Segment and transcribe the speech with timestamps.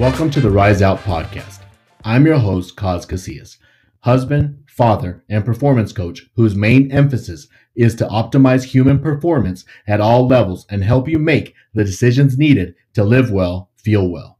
[0.00, 1.60] Welcome to the Rise Out podcast.
[2.04, 3.58] I'm your host, Kaz Casillas,
[3.98, 10.26] husband, father, and performance coach whose main emphasis is to optimize human performance at all
[10.26, 14.38] levels and help you make the decisions needed to live well, feel well.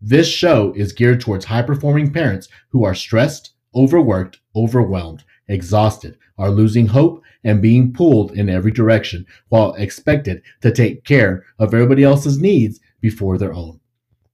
[0.00, 6.50] This show is geared towards high performing parents who are stressed, overworked, overwhelmed, exhausted, are
[6.50, 12.02] losing hope, and being pulled in every direction while expected to take care of everybody
[12.02, 13.78] else's needs before their own.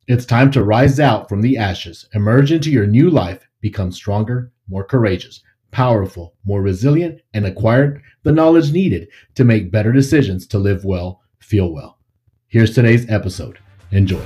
[0.06, 4.52] It's time to rise out from the ashes, emerge into your new life, become stronger,
[4.68, 5.40] more courageous,
[5.70, 11.22] powerful, more resilient, and acquire the knowledge needed to make better decisions to live well,
[11.38, 12.00] feel well.
[12.48, 13.58] Here's today's episode.
[13.92, 14.22] Enjoy.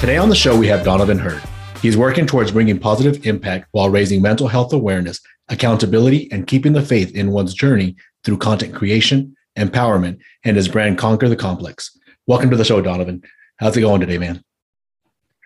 [0.00, 1.42] Today on the show, we have Donovan Heard.
[1.80, 6.82] He's working towards bringing positive impact while raising mental health awareness, accountability, and keeping the
[6.82, 11.96] faith in one's journey through content creation, empowerment, and his brand Conquer the Complex.
[12.26, 13.22] Welcome to the show, Donovan.
[13.58, 14.42] How's it going today, man?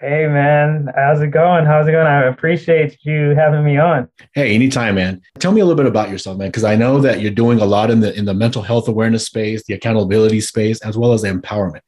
[0.01, 0.89] Hey, man.
[0.97, 1.67] How's it going?
[1.67, 2.07] How's it going?
[2.07, 4.09] I appreciate you having me on.
[4.33, 5.21] Hey, anytime, man.
[5.39, 7.67] Tell me a little bit about yourself, man, because I know that you're doing a
[7.67, 11.23] lot in the in the mental health awareness space, the accountability space, as well as
[11.23, 11.83] the empowerment.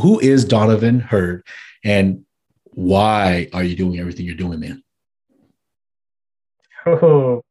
[0.00, 1.44] Who is Donovan Heard,
[1.82, 2.25] and
[2.76, 4.82] why are you doing everything you're doing, man?
[6.88, 7.42] Oh,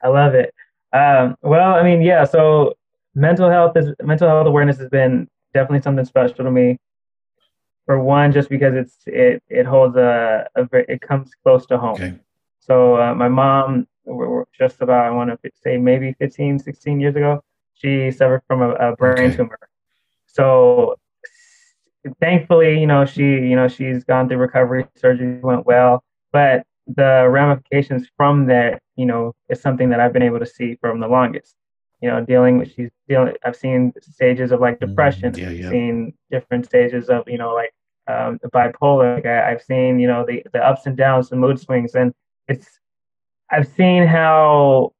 [0.00, 0.54] I love it.
[0.92, 2.22] Um, well, I mean, yeah.
[2.22, 2.74] So
[3.16, 6.78] mental health is mental health awareness has been definitely something special to me.
[7.86, 11.94] For one, just because it's it it holds a, a it comes close to home.
[11.94, 12.14] Okay.
[12.60, 13.88] So uh, my mom,
[14.56, 17.42] just about I want to say maybe 15, 16 years ago,
[17.74, 19.36] she suffered from a, a brain okay.
[19.36, 19.58] tumor.
[20.26, 20.96] So
[22.20, 24.86] thankfully, you know, she, you know, she's gone through recovery.
[24.96, 30.22] Surgery went well, but the ramifications from that, you know, is something that I've been
[30.22, 31.54] able to see from the longest.
[32.00, 33.34] You know, dealing with she's dealing.
[33.44, 35.32] I've seen stages of like depression.
[35.32, 35.70] Mm, yeah, yeah.
[35.70, 37.72] Seen different stages of you know like
[38.06, 39.16] um, bipolar.
[39.16, 42.12] Like I, I've seen you know the the ups and downs, the mood swings, and
[42.48, 42.78] it's
[43.50, 44.92] I've seen how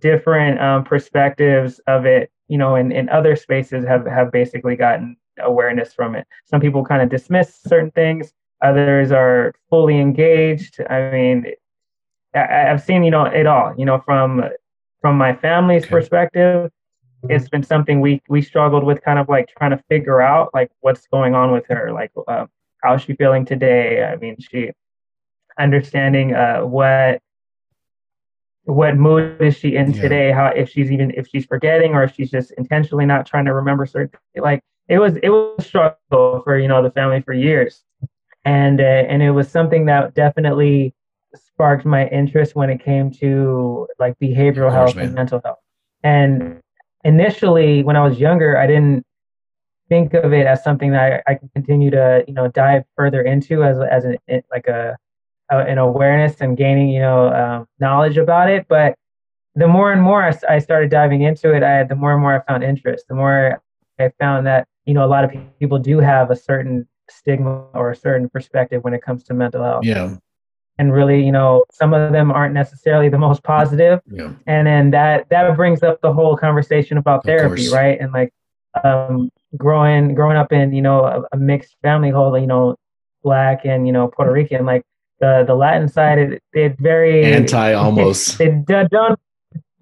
[0.00, 5.16] different um, perspectives of it, you know, in, in other spaces have have basically gotten
[5.38, 6.26] awareness from it.
[6.44, 8.32] Some people kind of dismiss certain things,
[8.62, 10.80] others are fully engaged.
[10.88, 11.46] I mean,
[12.34, 14.44] I, have seen, you know, it all, you know, from
[15.00, 15.90] from my family's okay.
[15.90, 16.70] perspective,
[17.28, 20.70] it's been something we we struggled with kind of like trying to figure out like
[20.80, 22.46] what's going on with her, like uh,
[22.82, 24.04] how's she feeling today?
[24.04, 24.70] I mean, she
[25.58, 27.20] understanding uh, what
[28.64, 30.02] what mood is she in yeah.
[30.02, 33.44] today how if she's even if she's forgetting or if she's just intentionally not trying
[33.44, 37.22] to remember certain like it was it was a struggle for you know the family
[37.22, 37.82] for years,
[38.44, 40.94] and uh, and it was something that definitely
[41.34, 45.06] sparked my interest when it came to like behavioral course, health man.
[45.06, 45.58] and mental health.
[46.02, 46.60] And
[47.04, 49.06] initially, when I was younger, I didn't
[49.88, 53.22] think of it as something that I, I could continue to you know dive further
[53.22, 54.16] into as as an
[54.50, 54.96] like a,
[55.50, 58.96] a an awareness and gaining you know um, knowledge about it, but
[59.54, 62.22] the more and more I, I, started diving into it, I had the more and
[62.22, 63.04] more I found interest.
[63.08, 63.60] The more
[63.98, 67.90] I found that you know, a lot of people do have a certain stigma or
[67.90, 69.84] a certain perspective when it comes to mental health.
[69.84, 70.16] Yeah.
[70.78, 74.00] And really, you know, some of them aren't necessarily the most positive.
[74.10, 74.32] Yeah.
[74.46, 78.00] And then that that brings up the whole conversation about therapy, right?
[78.00, 78.32] And like
[78.82, 82.76] um, growing growing up in, you know, a, a mixed family, whole, you know,
[83.22, 84.82] black and, you know, Puerto Rican, like
[85.20, 88.40] the the Latin side, it, it very anti almost.
[88.40, 89.20] It they don't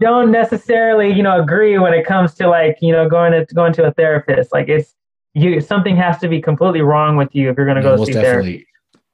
[0.00, 3.72] don't necessarily you know agree when it comes to like you know going to going
[3.72, 4.94] to a therapist like it's
[5.34, 8.04] you something has to be completely wrong with you if you're going to go yeah,
[8.04, 8.52] see definitely.
[8.52, 8.66] therapy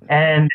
[0.08, 0.50] and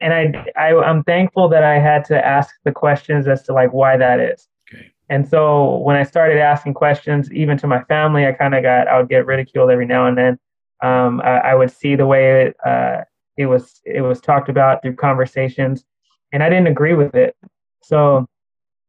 [0.00, 3.72] and I, I i'm thankful that i had to ask the questions as to like
[3.72, 4.90] why that is okay.
[5.10, 8.88] and so when i started asking questions even to my family i kind of got
[8.88, 10.38] i would get ridiculed every now and then
[10.82, 13.04] um, I, I, would see the way it, uh,
[13.38, 15.84] it was it was talked about through conversations
[16.32, 17.34] and i didn't agree with it
[17.82, 18.26] so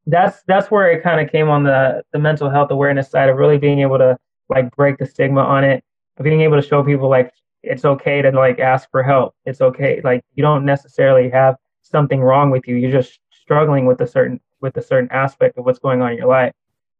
[0.08, 3.38] that's that's where it kind of came on the the mental health awareness side of
[3.38, 4.18] really being able to
[4.50, 5.84] like break the stigma on it
[6.24, 7.32] being able to show people like
[7.64, 9.36] it's okay to like ask for help.
[9.46, 12.76] It's okay like you don't necessarily have something wrong with you.
[12.76, 16.18] You're just struggling with a certain with a certain aspect of what's going on in
[16.18, 16.54] your life.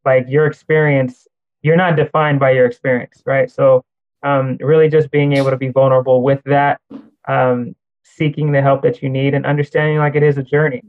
[0.04, 1.28] Like your experience
[1.62, 3.50] you're not defined by your experience right?
[3.50, 3.84] So
[4.24, 6.82] um, really just being able to be vulnerable with that
[7.28, 10.82] um, seeking the help that you need and understanding like it is a journey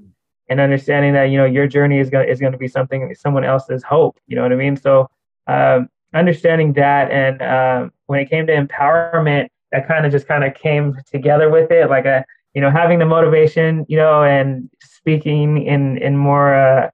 [0.48, 3.82] and understanding that you know your journey is going is to be something someone else's
[3.82, 5.08] hope you know what i mean so
[5.48, 10.44] um, understanding that and uh, when it came to empowerment that kind of just kind
[10.44, 14.68] of came together with it like a you know having the motivation you know and
[14.80, 16.90] speaking in in more uh,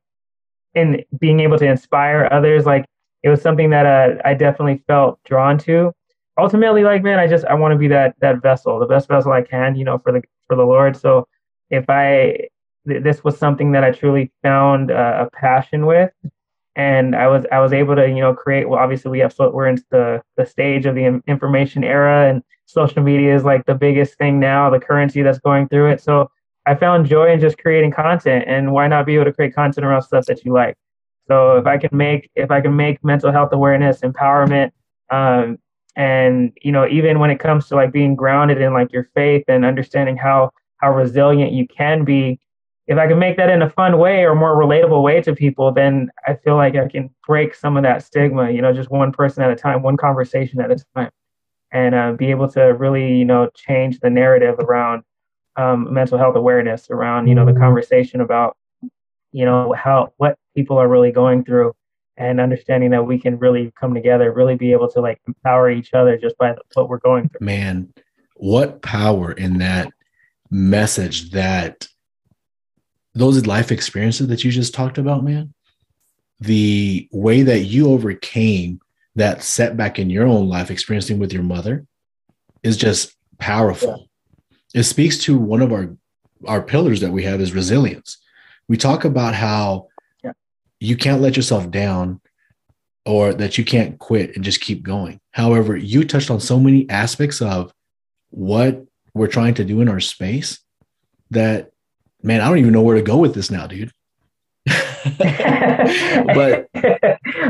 [0.75, 2.84] in being able to inspire others, like
[3.22, 5.93] it was something that uh, I definitely felt drawn to.
[6.38, 9.32] Ultimately, like man, I just I want to be that that vessel, the best vessel
[9.32, 10.96] I can, you know, for the for the Lord.
[10.96, 11.28] So
[11.70, 12.48] if I
[12.87, 16.11] th- this was something that I truly found uh, a passion with,
[16.76, 18.69] and I was I was able to you know create.
[18.69, 22.43] Well, obviously we have so we're into the the stage of the information era, and
[22.67, 26.00] social media is like the biggest thing now, the currency that's going through it.
[26.00, 26.31] So
[26.67, 29.87] I found joy in just creating content, and why not be able to create content
[29.87, 30.76] around stuff that you like?
[31.29, 34.73] So if I can make if I can make mental health awareness, empowerment,
[35.11, 35.58] um,
[35.96, 39.44] and you know even when it comes to like being grounded in like your faith
[39.49, 42.40] and understanding how how resilient you can be,
[42.87, 45.73] if I can make that in a fun way or more relatable way to people,
[45.73, 48.50] then I feel like I can break some of that stigma.
[48.50, 51.11] You know, just one person at a time, one conversation at a time,
[51.73, 55.02] and uh, be able to really you know change the narrative around
[55.56, 58.56] um, mental health awareness around you know the conversation about
[59.32, 61.73] you know how what people are really going through
[62.17, 65.94] and understanding that we can really come together really be able to like empower each
[65.94, 67.93] other just by what we're going through man
[68.37, 69.93] what power in that
[70.50, 71.87] message that
[73.14, 75.53] those life experiences that you just talked about man
[76.41, 78.81] the way that you overcame
[79.14, 81.87] that setback in your own life experiencing with your mother
[82.62, 84.09] is just powerful
[84.75, 85.97] it speaks to one of our
[86.47, 88.19] our pillars that we have is resilience.
[88.69, 89.88] We talk about how
[90.25, 90.32] yeah.
[90.81, 92.20] you can't let yourself down
[93.05, 95.20] or that you can't quit and just keep going.
[95.32, 97.73] However, you touched on so many aspects of
[98.31, 98.85] what
[99.15, 100.61] we're trying to do in our space
[101.31, 101.71] that
[102.22, 103.92] man, I don't even know where to go with this now, dude.
[104.66, 106.69] but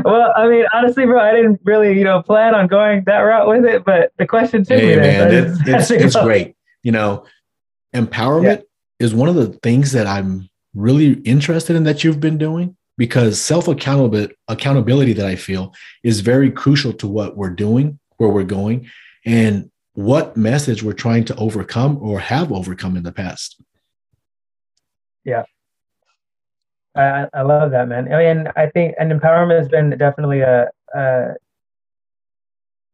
[0.03, 3.47] well, I mean, honestly, bro, I didn't really, you know, plan on going that route
[3.47, 3.85] with it.
[3.85, 5.31] But the question to hey, me, man,
[5.65, 7.25] it's, it's, it's great you know,
[7.95, 9.05] empowerment yeah.
[9.05, 13.41] is one of the things that I'm really interested in that you've been doing because
[13.41, 15.73] self accountability that I feel
[16.03, 18.87] is very crucial to what we're doing, where we're going,
[19.25, 23.61] and what message we're trying to overcome or have overcome in the past.
[25.25, 25.43] Yeah.
[26.95, 28.07] I, I love that, man.
[28.11, 31.33] Oh, and I think and empowerment has been definitely a, a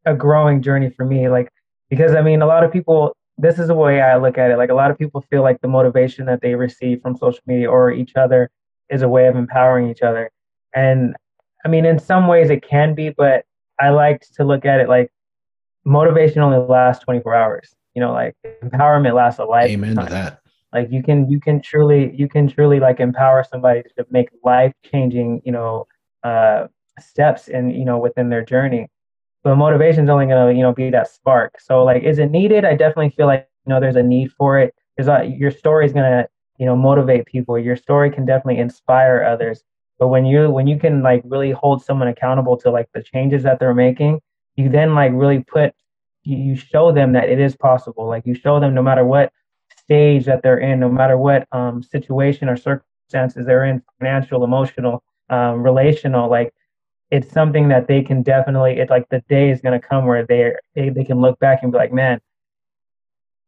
[0.05, 1.27] a growing journey for me.
[1.27, 1.49] Like
[1.89, 4.57] because I mean, a lot of people this is the way I look at it.
[4.57, 7.69] Like a lot of people feel like the motivation that they receive from social media
[7.69, 8.49] or each other
[8.89, 10.29] is a way of empowering each other.
[10.75, 11.15] And
[11.65, 13.45] I mean, in some ways it can be, but
[13.79, 15.11] I like to look at it like
[15.85, 17.75] motivation only lasts 24 hours.
[17.95, 19.69] You know, like empowerment lasts a life.
[19.69, 20.41] Amen to that.
[20.73, 24.73] Like you can, you can truly, you can truly like empower somebody to make life
[24.83, 25.87] changing, you know,
[26.23, 26.67] uh,
[26.99, 28.89] steps and you know, within their journey.
[29.43, 31.59] But motivation is only to you know be that spark.
[31.61, 32.65] So like is it needed?
[32.65, 34.75] I definitely feel like you know there's a need for it.
[34.97, 36.27] There's a, your story is to
[36.57, 37.57] you know motivate people.
[37.57, 39.63] Your story can definitely inspire others.
[39.97, 43.43] But when you when you can like really hold someone accountable to like the changes
[43.43, 44.19] that they're making
[44.59, 45.73] you then like really put
[46.23, 48.05] you show them that it is possible.
[48.05, 49.31] Like you show them no matter what
[49.89, 55.01] stage that they're in no matter what um, situation or circumstances they're in financial emotional
[55.31, 56.53] um, relational like
[57.09, 60.23] it's something that they can definitely it's like the day is going to come where
[60.27, 62.21] they they they can look back and be like man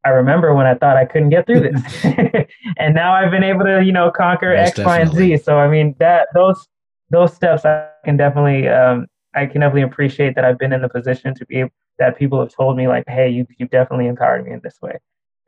[0.03, 2.05] i remember when i thought i couldn't get through this.
[2.77, 4.93] And now i've been able to you know conquer Most x definitely.
[4.93, 5.43] y and z.
[5.43, 6.67] so i mean that those
[7.11, 9.05] those steps i can definitely um
[9.35, 12.39] i can definitely appreciate that i've been in the position to be able that people
[12.39, 14.97] have told me like hey you you definitely empowered me in this way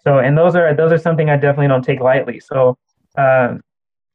[0.04, 2.78] so and those are those are something i definitely don't take lightly so
[3.18, 3.62] um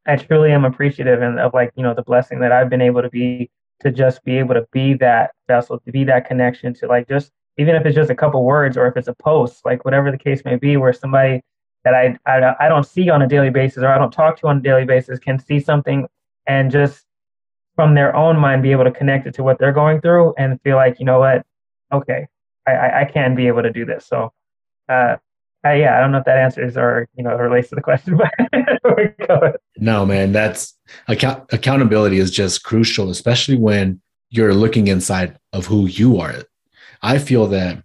[0.08, 3.02] I truly am appreciative and of like you know the blessing that I've been able
[3.02, 6.86] to be to just be able to be that vessel, to be that connection to
[6.86, 9.84] like just even if it's just a couple words or if it's a post, like
[9.84, 11.42] whatever the case may be, where somebody
[11.84, 14.48] that I, I I don't see on a daily basis or I don't talk to
[14.48, 16.08] on a daily basis can see something
[16.46, 17.04] and just
[17.76, 20.60] from their own mind be able to connect it to what they're going through and
[20.62, 21.44] feel like you know what,
[21.92, 22.26] okay,
[22.66, 24.06] I I, can be able to do this.
[24.06, 24.32] So,
[24.88, 25.16] uh,
[25.68, 28.16] uh, yeah, I don't know if that answers or you know relates to the question,
[29.28, 30.76] but no, man, that's
[31.08, 36.34] account- accountability is just crucial, especially when you're looking inside of who you are.
[37.02, 37.82] I feel that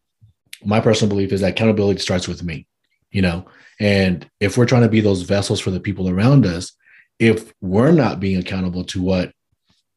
[0.65, 2.67] my personal belief is that accountability starts with me,
[3.11, 3.45] you know,
[3.79, 6.73] and if we're trying to be those vessels for the people around us,
[7.19, 9.31] if we're not being accountable to what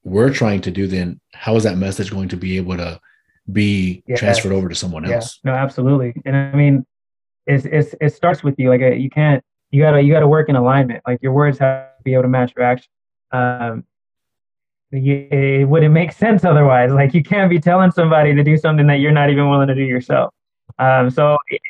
[0.05, 3.01] we're trying to do, then how is that message going to be able to
[3.51, 4.17] be yeah.
[4.17, 5.41] transferred over to someone else?
[5.45, 5.53] Yeah.
[5.53, 6.15] No, absolutely.
[6.25, 6.87] And I mean,
[7.47, 8.69] it's, it's, it starts with you.
[8.69, 11.03] Like a, uh, you can't, you gotta, you gotta work in alignment.
[11.07, 12.91] Like your words have to be able to match your action.
[13.33, 13.85] Um,
[14.93, 16.93] you, it wouldn't make sense otherwise.
[16.93, 19.75] Like you can't be telling somebody to do something that you're not even willing to
[19.75, 20.33] do yourself.
[20.79, 21.61] Um, so it,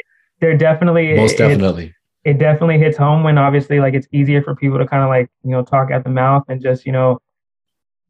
[0.41, 1.95] they're definitely most it, definitely.
[2.25, 5.09] It, it definitely hits home when obviously like it's easier for people to kind of
[5.09, 7.21] like you know talk at the mouth and just you know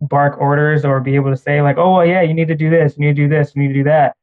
[0.01, 2.71] bark orders or be able to say like, oh well, yeah, you need to do
[2.71, 4.17] this, you need to do this, you need to do that.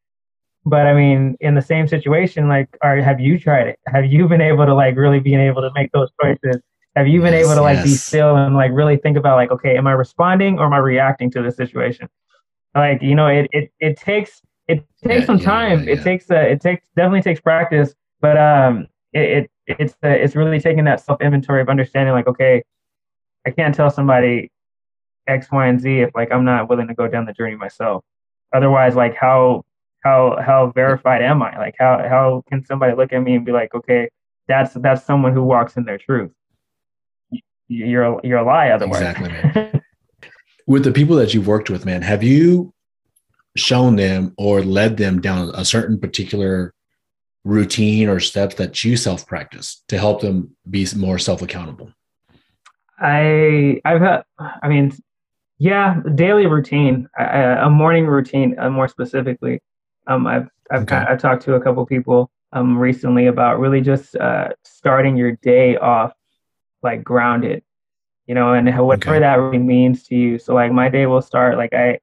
[0.65, 3.79] But I mean, in the same situation, like, are have you tried it?
[3.87, 6.61] Have you been able to like really being able to make those choices?
[6.95, 7.85] Have you been yes, able to like yes.
[7.85, 10.77] be still and like really think about like, okay, am I responding or am I
[10.77, 12.07] reacting to this situation?
[12.75, 15.79] Like, you know, it it it takes it takes yeah, some time.
[15.79, 19.93] Yeah, yeah, it takes uh, it takes definitely takes practice, but um, it, it it's
[20.03, 22.63] uh, it's really taking that self inventory of understanding like, okay,
[23.45, 24.51] I can't tell somebody
[25.27, 28.03] X, Y, and Z if like I'm not willing to go down the journey myself.
[28.53, 29.63] Otherwise, like how
[30.03, 31.57] how how verified am I?
[31.57, 34.09] Like how how can somebody look at me and be like, okay,
[34.47, 36.31] that's that's someone who walks in their truth.
[37.69, 39.01] You're a, you're a lie otherwise.
[39.01, 39.81] Exactly, man.
[40.67, 42.73] with the people that you've worked with, man, have you
[43.55, 46.73] shown them or led them down a certain particular
[47.43, 51.91] routine or steps that you self practice to help them be more self accountable?
[52.99, 54.91] I I've had I mean
[55.59, 59.61] yeah daily routine a, a morning routine uh, more specifically
[60.07, 60.95] um I've I've, okay.
[60.95, 65.77] I've talked to a couple people um recently about really just uh, starting your day
[65.77, 66.13] off
[66.81, 67.63] like grounded
[68.27, 69.19] you know and whatever okay.
[69.19, 71.99] that really means to you so like my day will start like I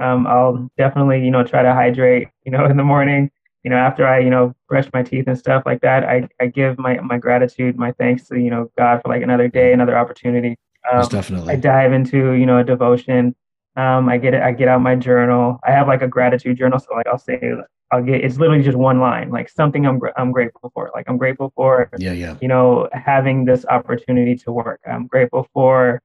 [0.00, 3.30] um I'll definitely you know try to hydrate you know in the morning
[3.62, 6.46] you know, after I, you know, brush my teeth and stuff like that, I, I
[6.46, 9.96] give my, my gratitude, my thanks to, you know, God for like another day, another
[9.96, 10.56] opportunity.
[10.90, 11.52] Um, definitely.
[11.52, 13.36] I dive into, you know, a devotion.
[13.76, 14.42] Um, I get it.
[14.42, 15.58] I get out my journal.
[15.66, 16.78] I have like a gratitude journal.
[16.78, 17.52] So like, I'll say,
[17.90, 20.90] I'll get, it's literally just one line, like something I'm, I'm grateful for.
[20.94, 22.36] Like I'm grateful for, yeah, yeah.
[22.40, 24.80] you know, having this opportunity to work.
[24.90, 26.02] I'm grateful for,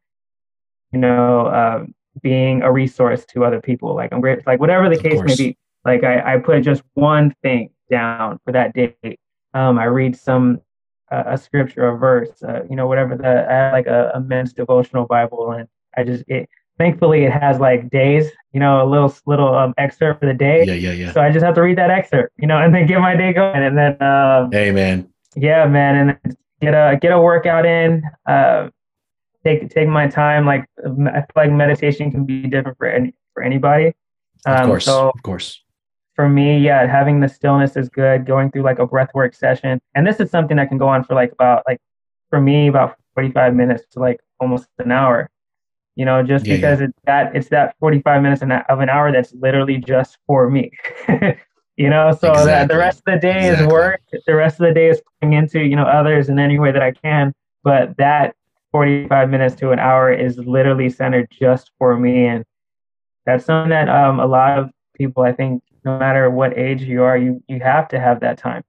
[0.91, 1.86] you know, uh,
[2.21, 3.95] being a resource to other people.
[3.95, 5.38] Like I'm great, like whatever the of case course.
[5.38, 9.17] may be like I, I put just one thing down for that day.
[9.53, 10.62] Um, I read some
[11.12, 14.19] uh, a scripture, a verse, uh, you know, whatever the I have like a, a
[14.19, 18.88] men's devotional Bible, and I just it, thankfully it has like days, you know, a
[18.88, 20.63] little little um, excerpt for the day.
[20.65, 21.13] Yeah, yeah, yeah.
[21.13, 23.34] So I just have to read that excerpt, you know, and then get my day
[23.34, 28.03] going, and then um, hey, man, yeah, man, and get a get a workout in.
[28.25, 28.69] Uh,
[29.43, 30.46] take take my time.
[30.46, 33.93] Like I feel like meditation can be different for any for anybody.
[34.46, 35.62] Um, of course, so, of course
[36.17, 38.25] for me, yeah, having the stillness is good.
[38.25, 41.13] Going through like a breathwork session, and this is something that can go on for
[41.13, 41.79] like about like
[42.29, 45.29] for me about 45 minutes to like almost an hour.
[45.98, 46.86] You know, just yeah, because yeah.
[46.86, 50.70] it's that it's that 45 minutes of an hour that's literally just for me.
[51.75, 52.46] you know, so exactly.
[52.46, 53.66] that the rest of the day exactly.
[53.66, 54.01] is work.
[54.27, 56.84] The rest of the day is putting into you know others in any way that
[56.84, 57.34] I can.
[57.63, 58.36] But that
[58.74, 62.46] 45 minutes to an hour is literally centered just for me, and
[63.25, 67.01] that's something that um a lot of people I think no matter what age you
[67.01, 68.63] are, you you have to have that time.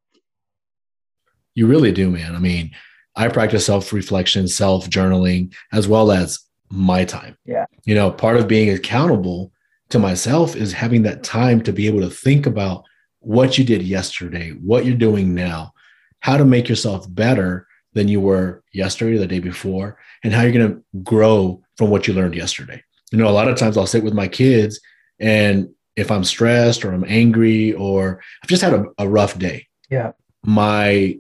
[1.55, 2.35] You really do, man.
[2.35, 2.71] I mean,
[3.17, 7.37] I practice self-reflection, self-journaling, as well as my time.
[7.45, 7.67] Yeah.
[7.85, 9.53] You know, part of being accountable
[9.91, 12.85] to myself is having that time to be able to think about
[13.21, 15.73] what you did yesterday, what you're doing now,
[16.21, 20.43] how to make yourself better than you were yesterday or the day before, and how
[20.43, 22.83] you're going to grow from what you learned yesterday.
[23.11, 24.81] You know, a lot of times I'll sit with my kids
[25.19, 29.67] and if I'm stressed or I'm angry or I've just had a, a rough day.
[29.91, 30.13] Yeah.
[30.45, 31.19] My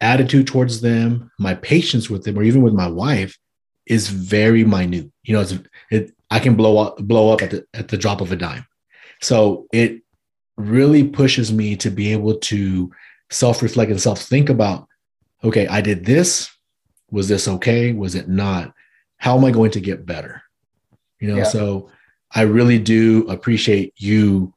[0.00, 3.38] attitude towards them, my patience with them, or even with my wife
[3.88, 5.10] is very minute.
[5.22, 5.54] You know, it's
[5.90, 8.66] it I can blow up blow up at the at the drop of a dime.
[9.20, 10.02] So it
[10.56, 12.90] really pushes me to be able to
[13.30, 14.88] self-reflect and self-think about,
[15.44, 16.50] okay, I did this.
[17.10, 17.92] Was this okay?
[17.92, 18.72] Was it not?
[19.16, 20.42] How am I going to get better?
[21.20, 21.44] You know, yeah.
[21.44, 21.90] so
[22.32, 24.52] I really do appreciate you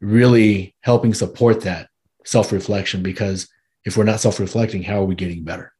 [0.00, 1.88] really helping support that
[2.24, 3.48] self reflection because
[3.84, 5.72] if we're not self reflecting, how are we getting better?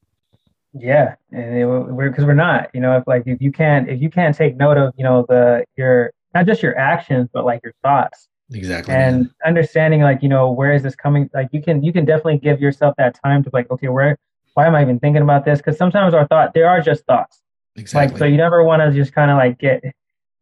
[0.78, 2.70] Yeah, and it, we're because we're not.
[2.74, 5.24] You know, if like if you can't if you can't take note of you know
[5.28, 8.28] the your not just your actions but like your thoughts.
[8.52, 12.04] Exactly and understanding like you know where is this coming like you can you can
[12.04, 14.16] definitely give yourself that time to like okay where
[14.54, 15.58] why am i even thinking about this?
[15.58, 17.42] Because sometimes our thought there are just thoughts.
[17.74, 19.82] Exactly like so you never want to just kind of like get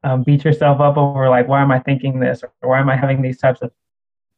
[0.04, 2.42] um, beat yourself up over like why am I thinking this?
[2.42, 3.70] Or why am I having these types of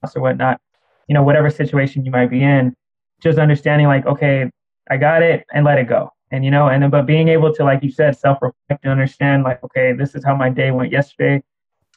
[0.01, 0.61] thoughts or whatnot.
[1.09, 2.75] You know, whatever situation you might be in,
[3.21, 4.51] just understanding like, okay,
[4.91, 6.13] I got it and let it go.
[6.31, 9.45] And you know, and then but being able to, like you said, self-reflect and understand,
[9.45, 11.43] like, okay, this is how my day went yesterday.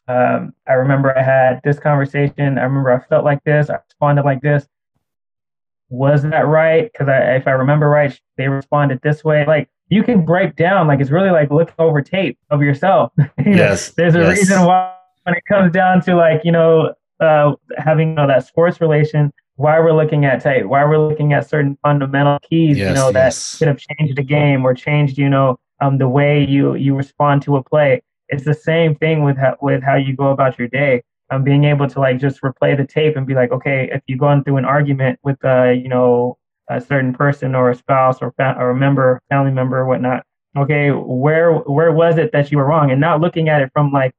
[0.08, 2.58] Um, I remember I had this conversation.
[2.58, 3.70] I remember I felt like this.
[3.70, 4.68] I responded like this.
[5.90, 6.92] Was that right?
[6.92, 9.46] Because I, if I remember right, they responded this way.
[9.46, 13.12] Like you can break down like it's really like looking over tape of yourself.
[13.46, 13.92] yes.
[13.92, 14.38] There's a yes.
[14.38, 18.46] reason why when it comes down to like, you know, uh, having you know, that
[18.48, 22.88] sports relation, why we're looking at tape, why we're looking at certain fundamental keys, yes,
[22.88, 23.52] you know, yes.
[23.52, 26.96] that could have changed the game or changed, you know, um, the way you you
[26.96, 28.02] respond to a play.
[28.30, 31.04] it's the same thing with how, with how you go about your day.
[31.30, 34.18] Um, being able to like just replay the tape and be like, okay, if you're
[34.18, 36.38] going through an argument with uh, you know,
[36.70, 40.24] a certain person or a spouse or fa- or a member, family member or whatnot,
[40.58, 42.92] okay, where where was it that you were wrong?
[42.92, 44.14] And not looking at it from like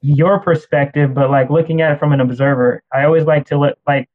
[0.00, 2.82] your perspective, but like looking at it from an observer.
[2.94, 4.08] I always like to look like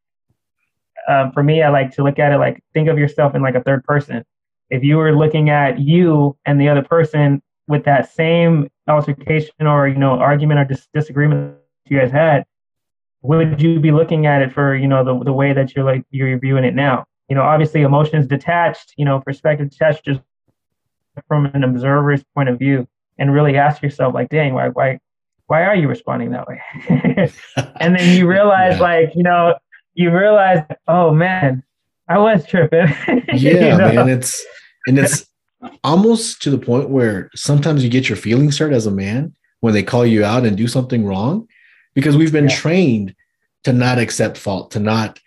[1.08, 3.56] um, for me, I like to look at it like think of yourself in like
[3.56, 4.24] a third person.
[4.70, 9.88] If you were looking at you and the other person with that same altercation or
[9.88, 12.46] you know argument or dis- disagreement you guys had,
[13.22, 16.04] would you be looking at it for you know the the way that you're like
[16.12, 17.06] you're viewing it now?
[17.30, 20.20] You know, obviously emotions detached, you know, perspective detached, just
[21.28, 25.00] from an observer's point of view, and really ask yourself like, dang, why why
[25.48, 26.62] why are you responding that way?
[27.80, 28.82] and then you realize yeah.
[28.82, 29.56] like you know
[29.94, 31.64] you realize, oh man,
[32.08, 32.94] I was tripping.
[33.34, 33.94] yeah, know?
[33.94, 34.44] man, it's
[34.88, 35.26] and it's
[35.84, 39.74] almost to the point where sometimes you get your feelings hurt as a man when
[39.74, 41.48] they call you out and do something wrong
[41.94, 42.56] because we've been yeah.
[42.56, 43.16] trained
[43.64, 45.20] to not accept fault, to not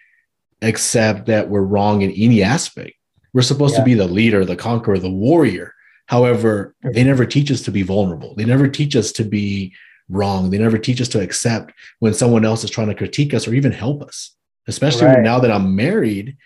[0.61, 2.93] accept that we're wrong in any aspect.
[3.33, 3.81] We're supposed yeah.
[3.81, 5.73] to be the leader, the conqueror, the warrior.
[6.07, 8.35] However, they never teach us to be vulnerable.
[8.35, 9.73] They never teach us to be
[10.09, 10.51] wrong.
[10.51, 13.55] They never teach us to accept when someone else is trying to critique us or
[13.55, 14.35] even help us
[14.67, 15.23] especially right.
[15.23, 16.37] now that I'm married,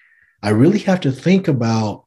[0.42, 2.04] I really have to think about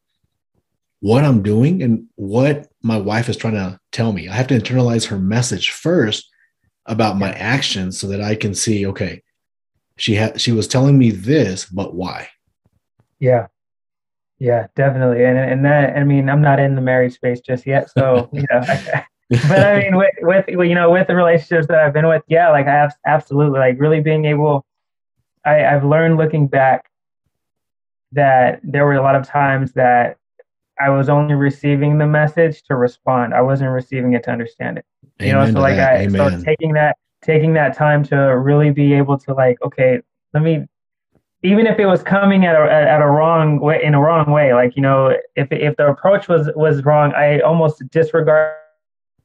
[1.01, 4.27] what I'm doing and what my wife is trying to tell me.
[4.27, 6.29] I have to internalize her message first
[6.85, 9.23] about my actions so that I can see, okay,
[9.97, 12.29] she had she was telling me this, but why?
[13.19, 13.47] Yeah.
[14.39, 15.23] Yeah, definitely.
[15.23, 18.45] And and that I mean, I'm not in the married space just yet, so you
[18.49, 18.61] know.
[19.47, 22.49] but I mean, with, with you know, with the relationships that I've been with, yeah,
[22.49, 24.65] like I have absolutely like really being able
[25.45, 26.89] I, I've learned looking back
[28.11, 30.17] that there were a lot of times that
[30.79, 33.33] I was only receiving the message to respond.
[33.33, 34.85] I wasn't receiving it to understand it.
[35.21, 35.93] Amen you know, so like that.
[35.93, 36.39] I Amen.
[36.39, 40.01] so taking that taking that time to really be able to like, okay,
[40.33, 40.65] let me
[41.43, 44.53] even if it was coming at a at a wrong way in a wrong way,
[44.53, 48.55] like you know, if if the approach was was wrong, I almost disregard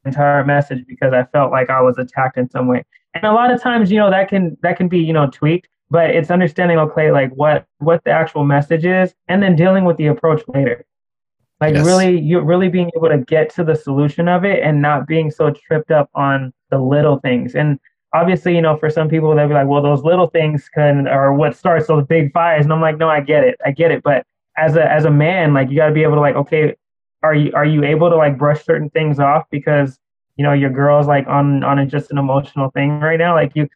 [0.05, 2.85] the entire message because I felt like I was attacked in some way.
[3.15, 5.69] And a lot of times, you know, that can that can be you know tweaked
[5.91, 9.97] but it's understanding okay like what what the actual message is and then dealing with
[9.97, 10.85] the approach later.
[11.61, 11.87] Like yes.
[11.87, 15.31] really you're really being able to get to the solution of it and not being
[15.31, 17.55] so tripped up on the little things.
[17.55, 17.79] And
[18.15, 21.35] obviously you know for some people they'll be like well those little things can are
[21.35, 22.65] what starts those big fires.
[22.65, 23.57] And i'm like no i get it.
[23.65, 24.03] I get it.
[24.03, 24.27] But
[24.59, 26.75] as a as a man like you got to be able to like okay
[27.23, 29.45] are you are you able to like brush certain things off?
[29.51, 29.99] Because
[30.37, 33.35] you know your girl's like on on a, just an emotional thing right now.
[33.35, 33.69] Like you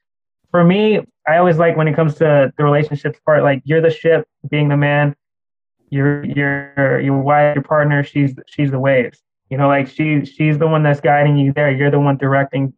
[0.51, 3.91] for me, I always like when it comes to the relationships part, like you're the
[3.91, 5.15] ship, being the man,
[5.91, 9.23] your your your wife, your partner, she's she's the waves.
[9.49, 11.71] You know, like she she's the one that's guiding you there.
[11.71, 12.73] You're the one directing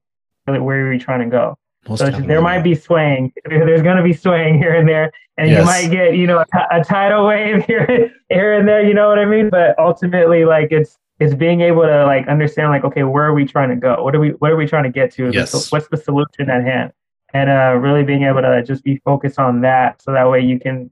[0.47, 1.57] where you're trying to go.
[1.89, 3.33] Most so there might be swaying.
[3.45, 5.59] There's going to be swaying here and there, and yes.
[5.59, 8.87] you might get you know a, a tidal wave here here and there.
[8.87, 9.49] You know what I mean?
[9.49, 13.47] But ultimately, like it's it's being able to like understand like okay, where are we
[13.47, 14.03] trying to go?
[14.05, 15.31] What are we what are we trying to get to?
[15.33, 15.73] Yes.
[15.73, 16.93] What's the solution at hand?
[17.35, 20.59] And uh, really being able to just be focused on that so that way you
[20.59, 20.91] can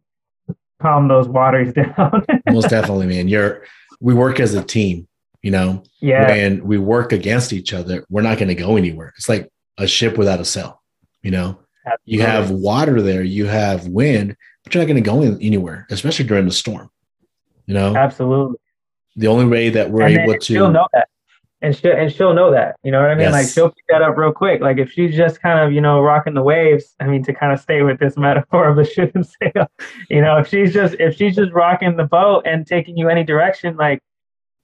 [0.80, 2.24] calm those waters down.
[2.48, 3.28] Most definitely man.
[3.28, 3.64] You're
[4.00, 5.06] we work as a team
[5.42, 5.82] you know?
[6.00, 6.30] Yeah.
[6.30, 8.04] And we work against each other.
[8.10, 9.14] We're not going to go anywhere.
[9.16, 10.80] It's like a ship without a sail
[11.22, 11.58] you know?
[11.86, 12.14] Absolutely.
[12.14, 16.26] you have water there you have wind but you're not going to go anywhere especially
[16.26, 16.90] during the storm
[17.66, 17.96] you know?
[17.96, 18.56] Absolutely.
[19.16, 21.08] The only way that we're and able to know that
[21.62, 22.76] and she and she'll know that.
[22.82, 23.24] You know what I mean?
[23.24, 23.32] Yes.
[23.32, 24.60] Like she'll pick that up real quick.
[24.60, 26.94] Like if she's just kind of you know rocking the waves.
[27.00, 29.66] I mean to kind of stay with this metaphor of the ship and sail.
[30.08, 33.24] You know if she's just if she's just rocking the boat and taking you any
[33.24, 34.00] direction, like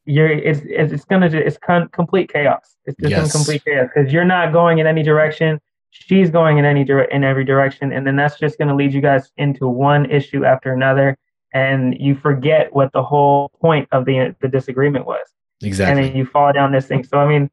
[0.06, 2.76] you're it's it's, it's gonna it's con- complete chaos.
[2.86, 3.32] It's just yes.
[3.32, 5.60] complete chaos because you're not going in any direction.
[5.90, 9.00] She's going in any dire- in every direction, and then that's just gonna lead you
[9.00, 11.16] guys into one issue after another,
[11.52, 15.35] and you forget what the whole point of the the disagreement was.
[15.62, 16.02] Exactly.
[16.02, 17.04] And then you fall down this thing.
[17.04, 17.50] So I mean,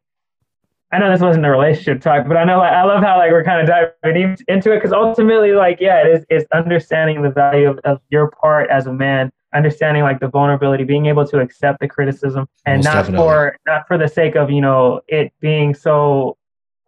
[0.93, 3.31] I know this wasn't a relationship talk, but I know like I love how like
[3.31, 7.31] we're kind of diving into it because ultimately, like, yeah, it is it's understanding the
[7.31, 11.39] value of, of your part as a man, understanding like the vulnerability, being able to
[11.39, 13.17] accept the criticism, and Most not definitely.
[13.25, 16.37] for not for the sake of you know it being so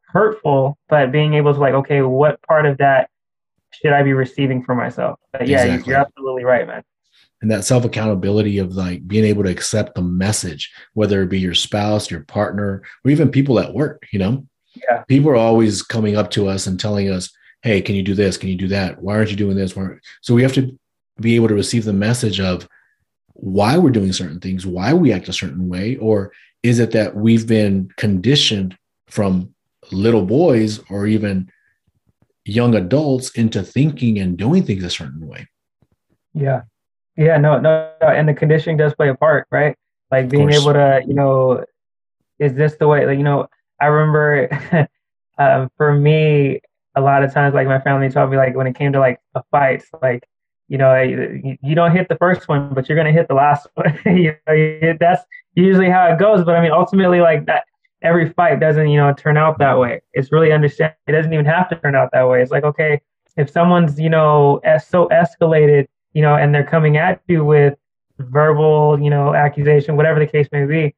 [0.08, 3.10] hurtful, but being able to like, okay, what part of that
[3.71, 5.19] should I be receiving for myself?
[5.32, 5.91] But yeah, exactly.
[5.91, 6.84] you're absolutely right, man
[7.45, 11.39] and that self accountability of like being able to accept the message, whether it be
[11.39, 14.47] your spouse, your partner, or even people at work, you know?
[14.73, 15.03] Yeah.
[15.03, 17.31] People are always coming up to us and telling us,
[17.62, 18.36] hey, can you do this?
[18.36, 18.99] Can you do that?
[18.99, 19.75] Why aren't you doing this?
[20.21, 20.75] So we have to
[21.21, 22.67] be able to receive the message of
[23.34, 26.31] why we're doing certain things, why we act a certain way, or
[26.63, 29.53] is it that we've been conditioned from
[29.91, 31.51] little boys or even
[32.43, 35.47] young adults into thinking and doing things a certain way.
[36.34, 36.62] Yeah.
[37.17, 38.08] Yeah, no, no, no.
[38.08, 39.75] and the conditioning does play a part, right?
[40.12, 41.63] Like being able to, you know,
[42.39, 43.06] is this the way?
[43.06, 43.47] Like, you know,
[43.82, 44.49] I remember
[45.38, 46.62] uh, for me,
[46.95, 49.19] a lot of times, like my family told me, like when it came to like
[49.36, 50.28] a fight, like
[50.67, 53.67] you know, you, you don't hit the first one, but you're gonna hit the last
[53.75, 53.97] one.
[54.06, 55.23] you know, that's
[55.54, 56.43] usually how it goes.
[56.43, 57.65] But I mean, ultimately, like that,
[58.01, 60.01] every fight doesn't, you know, turn out that way.
[60.13, 60.93] It's really understand.
[61.08, 62.41] It doesn't even have to turn out that way.
[62.41, 63.01] It's like, okay,
[63.38, 67.75] if someone's, you know, es- so escalated, you know, and they're coming at you with
[68.17, 70.95] verbal, you know, accusation, whatever the case may be,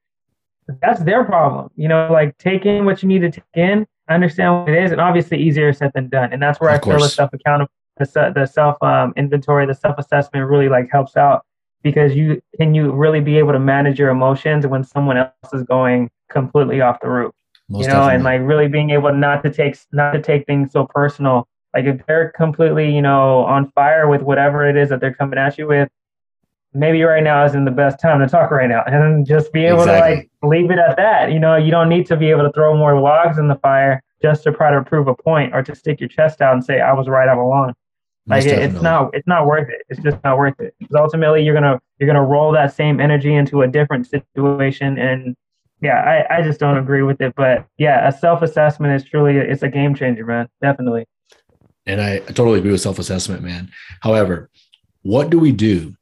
[0.82, 1.72] that's their problem.
[1.76, 4.92] You know, like take in what you need to take in, understand what it is,
[4.92, 6.32] and obviously easier said than done.
[6.32, 6.96] And that's where of I course.
[6.96, 11.18] feel the self accountable, the, the self um, inventory, the self assessment really like helps
[11.18, 11.44] out
[11.82, 15.64] because you can you really be able to manage your emotions when someone else is
[15.64, 17.34] going completely off the roof.
[17.70, 18.16] Most you know, definitely.
[18.16, 21.48] and like really being able not to take not to take things so personal.
[21.78, 25.38] Like if they're completely, you know, on fire with whatever it is that they're coming
[25.38, 25.90] at you with,
[26.74, 28.84] maybe right now isn't the best time to talk right now.
[28.88, 30.16] And just be able exactly.
[30.16, 31.32] to like leave it at that.
[31.32, 34.02] You know you don't need to be able to throw more logs in the fire
[34.22, 36.82] just to try to prove a point or to stick your chest out and say
[36.82, 37.76] i was right all along
[38.28, 39.84] like it, it's not it's not worth it.
[39.90, 40.76] It's just not worth it.
[40.80, 44.98] Because ultimately you're gonna you're gonna roll that same energy into a different situation.
[45.00, 45.36] And
[45.80, 47.34] yeah i, I just don't agree with it.
[47.36, 50.50] But yeah a self-assessment is truly it's a game changer man.
[50.62, 51.06] Definitely
[51.88, 53.71] and I, totally agree with self-assessment man
[54.02, 54.50] however
[55.08, 55.95] what do we do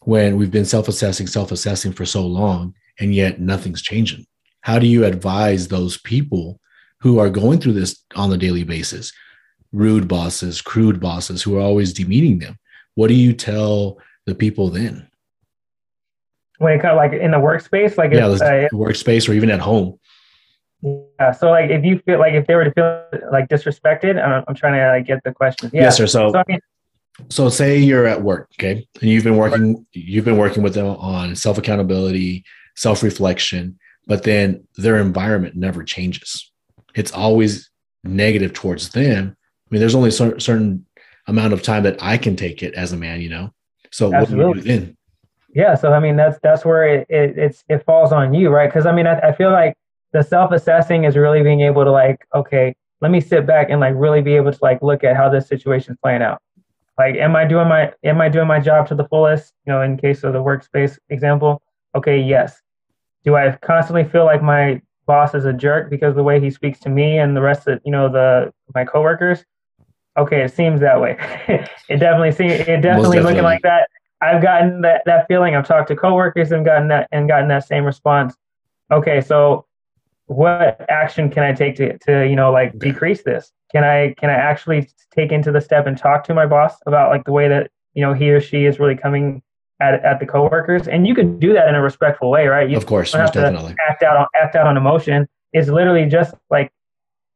[0.00, 4.26] when we've been self-assessing, self-assessing for so long, and yet nothing's changing?
[4.62, 6.58] How do you advise those people
[7.00, 9.12] who are going through this on a daily basis?
[9.72, 12.56] Rude bosses, crude bosses who are always demeaning them.
[12.94, 15.06] What do you tell the people then?
[16.58, 19.98] When it comes like in the workspace, like yeah, uh, workspace or even at home.
[20.82, 21.32] Yeah.
[21.32, 24.54] So like if you feel like if they were to feel like disrespected, I'm, I'm
[24.54, 25.70] trying to like, get the question.
[25.72, 25.82] Yeah.
[25.82, 26.06] Yes, sir.
[26.06, 26.60] So, so I mean,
[27.28, 30.86] so say you're at work okay and you've been working you've been working with them
[30.86, 32.44] on self accountability
[32.76, 36.50] self reflection but then their environment never changes
[36.94, 37.70] it's always
[38.04, 40.84] negative towards them i mean there's only a certain
[41.26, 43.52] amount of time that i can take it as a man you know
[43.90, 44.44] so Absolutely.
[44.44, 44.96] what do you do then
[45.54, 48.68] yeah so i mean that's that's where it it, it's, it falls on you right
[48.68, 49.76] because i mean I, I feel like
[50.16, 53.92] the self-assessing is really being able to like okay let me sit back and like
[53.94, 56.40] really be able to like look at how this situation is playing out.
[56.96, 59.52] Like am i doing my am i doing my job to the fullest?
[59.66, 61.60] You know in case of the workspace example
[61.94, 62.62] okay yes.
[63.24, 66.80] Do i constantly feel like my boss is a jerk because the way he speaks
[66.80, 69.44] to me and the rest of you know the my coworkers?
[70.16, 71.18] Okay it seems that way.
[71.88, 73.88] It definitely seems it definitely, looking like that.
[74.22, 75.54] I've gotten that that feeling.
[75.54, 78.34] I've talked to coworkers and gotten that and gotten that same response.
[78.90, 79.66] Okay so
[80.26, 84.30] what action can i take to to you know like decrease this can I can
[84.30, 87.48] I actually take into the step and talk to my boss about like the way
[87.48, 89.42] that you know he or she is really coming
[89.80, 90.88] at at the coworkers?
[90.88, 92.68] And you can do that in a respectful way, right?
[92.68, 93.74] You of course, have definitely.
[93.88, 95.28] act out on act out on emotion.
[95.52, 96.72] It's literally just like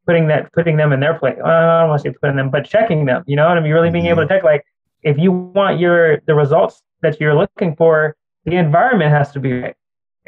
[0.06, 1.36] putting that putting them in their place.
[1.42, 3.24] Well, I don't want to say putting them, but checking them.
[3.26, 3.72] You know what I mean?
[3.72, 4.12] Really being mm-hmm.
[4.12, 4.64] able to check like
[5.02, 9.60] if you want your the results that you're looking for, the environment has to be
[9.60, 9.76] right.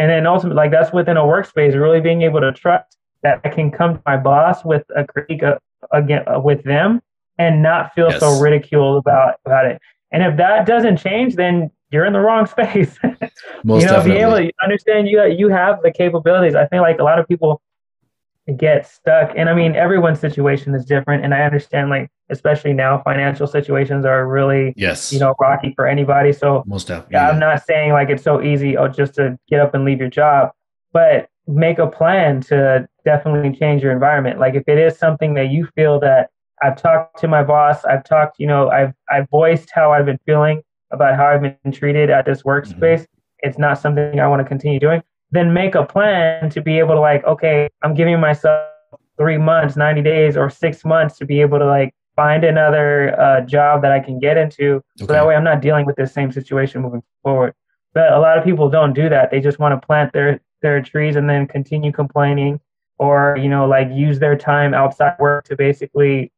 [0.02, 3.50] And then ultimately, like that's within a workspace, really being able to trust that I
[3.50, 5.60] can come to my boss with a critique of,
[5.92, 7.00] again uh, with them
[7.38, 8.18] and not feel yes.
[8.18, 9.80] so ridiculed about about it.
[10.10, 12.98] And if that doesn't change, then you're in the wrong space.
[13.62, 14.10] Most you know, definitely.
[14.10, 16.56] be able to understand you that you have the capabilities.
[16.56, 17.62] I think like a lot of people
[18.58, 23.02] get stuck, and I mean everyone's situation is different, and I understand like especially now
[23.02, 26.32] financial situations are really yes you know rocky for anybody.
[26.32, 29.60] So most definitely, yeah, I'm not saying like it's so easy oh just to get
[29.60, 30.50] up and leave your job,
[30.92, 34.38] but make a plan to definitely change your environment.
[34.38, 36.30] Like if it is something that you feel that
[36.62, 40.20] I've talked to my boss, I've talked, you know, I've I've voiced how I've been
[40.26, 43.00] feeling about how I've been treated at this workspace.
[43.00, 43.04] Mm-hmm.
[43.40, 45.02] It's not something I want to continue doing.
[45.32, 48.68] Then make a plan to be able to like, okay, I'm giving myself
[49.16, 53.40] three months, 90 days, or six months to be able to like find another uh,
[53.40, 54.76] job that I can get into.
[54.76, 54.82] Okay.
[55.00, 57.54] So that way I'm not dealing with this same situation moving forward.
[57.94, 59.30] But a lot of people don't do that.
[59.30, 62.60] They just want to plant their their trees and then continue complaining
[62.98, 66.32] or you know like use their time outside work to basically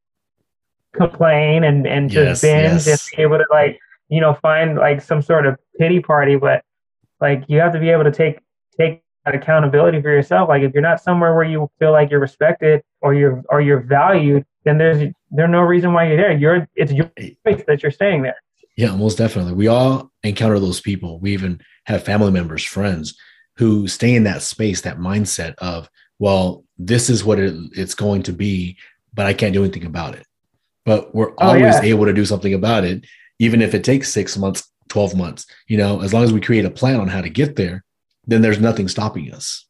[0.92, 2.88] complain and and just yes, binge yes.
[2.88, 3.78] and be able to like
[4.08, 6.64] you know find like some sort of pity party but
[7.20, 8.38] like you have to be able to take
[8.78, 12.20] take that accountability for yourself like if you're not somewhere where you feel like you're
[12.20, 16.68] respected or you're or you're valued then there's there's no reason why you're there you're
[16.74, 17.10] it's your
[17.46, 18.36] choice that you're staying there
[18.76, 23.16] yeah most definitely we all encounter those people we even have family members friends
[23.56, 28.22] who stay in that space, that mindset of well, this is what it, it's going
[28.22, 28.76] to be,
[29.12, 30.24] but I can't do anything about it.
[30.84, 31.82] But we're Oh, always yeah.
[31.82, 33.04] able to do something about it,
[33.38, 35.46] even if it takes six months, 12 months.
[35.66, 37.83] You know, as long as we create a plan on how to get there,
[38.26, 39.66] then there's nothing stopping us.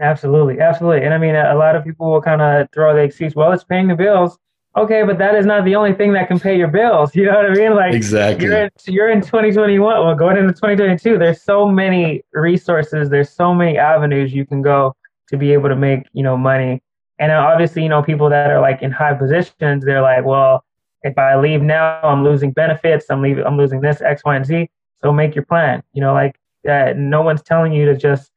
[0.00, 1.04] Absolutely, absolutely.
[1.04, 3.52] And I mean, a, a lot of people will kind of throw the excuse, well,
[3.52, 4.38] it's paying the bills.
[4.76, 7.12] Okay, but that is not the only thing that can pay your bills.
[7.16, 7.74] You know what I mean?
[7.74, 8.44] Like Exactly.
[8.44, 9.80] you're in, you're in 2021.
[9.80, 13.08] Well, going into 2022, there's so many resources.
[13.08, 14.94] There's so many avenues you can go
[15.28, 16.82] to be able to make you know money.
[17.18, 20.62] And uh, obviously, you know, people that are like in high positions, they're like, well,
[21.02, 23.06] if I leave now, I'm losing benefits.
[23.08, 23.44] I'm leaving.
[23.46, 24.68] I'm losing this X, Y, and Z.
[25.02, 25.82] So make your plan.
[25.94, 26.36] You know, like
[26.68, 28.30] uh, no one's telling you to just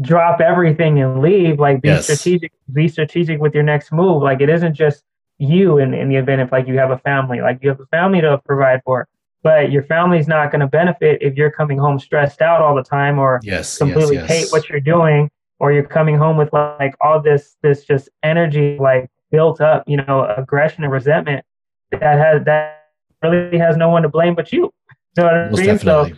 [0.00, 1.58] drop everything and leave.
[1.60, 2.04] Like be Yes.
[2.04, 2.52] strategic.
[2.72, 4.22] Be strategic with your next move.
[4.22, 5.02] Like it isn't just
[5.38, 7.40] you in, in the event if like you have a family.
[7.40, 9.06] Like you have a family to provide for,
[9.42, 12.82] but your family's not going to benefit if you're coming home stressed out all the
[12.82, 13.76] time or Yes.
[13.78, 17.84] completely yes, hate what you're doing, or you're coming home with like all this this
[17.84, 21.44] just energy like built up, you know, aggression and resentment
[21.90, 22.86] that has that
[23.22, 24.70] really has no one to blame but you.
[25.16, 25.78] Know what I Most mean?
[25.78, 26.10] So.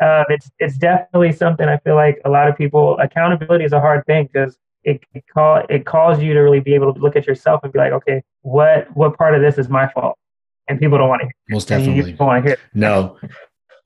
[0.00, 3.80] Uh, it's it's definitely something I feel like a lot of people accountability is a
[3.80, 7.16] hard thing because it, it call it calls you to really be able to look
[7.16, 10.16] at yourself and be like, okay, what what part of this is my fault?
[10.68, 11.34] And people don't want to hear.
[11.50, 12.12] Most definitely.
[12.12, 12.58] don't want to hear.
[12.74, 13.18] No,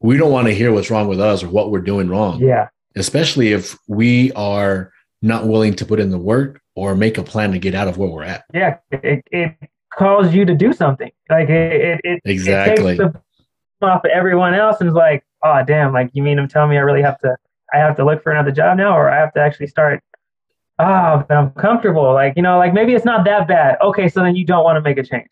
[0.01, 2.69] we don't want to hear what's wrong with us or what we're doing wrong, Yeah,
[2.95, 7.53] especially if we are not willing to put in the work or make a plan
[7.53, 8.45] to get out of where we're at.
[8.53, 8.77] yeah.
[8.91, 9.57] It it
[9.97, 11.11] calls you to do something.
[11.31, 12.95] Like it it, it Exactly.
[12.95, 16.39] It takes the off of everyone else and is like, oh damn, like you mean
[16.39, 17.37] to tell me I really have to
[17.73, 20.03] I have to look for another job now or I have to actually start
[20.79, 22.13] ah, but I'm comfortable.
[22.15, 23.77] Like, you know, like maybe it's not that bad.
[23.81, 25.29] Okay, so then you don't want to make a change.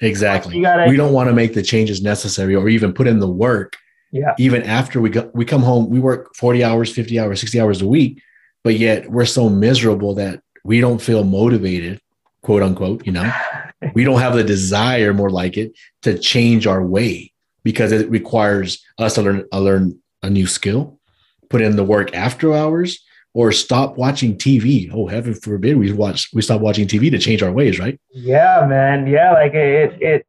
[0.00, 0.56] Exactly.
[0.56, 3.28] You gotta- we don't want to make the changes necessary or even put in the
[3.28, 3.76] work
[4.12, 4.34] Yeah.
[4.38, 7.82] even after we go, we come home, we work 40 hours, 50 hours, 60 hours
[7.82, 8.20] a week,
[8.64, 12.00] but yet we're so miserable that we don't feel motivated,
[12.42, 13.30] quote unquote, you know,
[13.94, 18.84] we don't have the desire, more like it, to change our way because it requires
[18.98, 20.98] us to learn, uh, learn a new skill,
[21.48, 24.90] put in the work after hours, or stop watching TV.
[24.92, 27.98] Oh, heaven forbid we watch, we stop watching TV to change our ways, right?
[28.12, 29.06] Yeah, man.
[29.06, 30.26] Yeah, like it it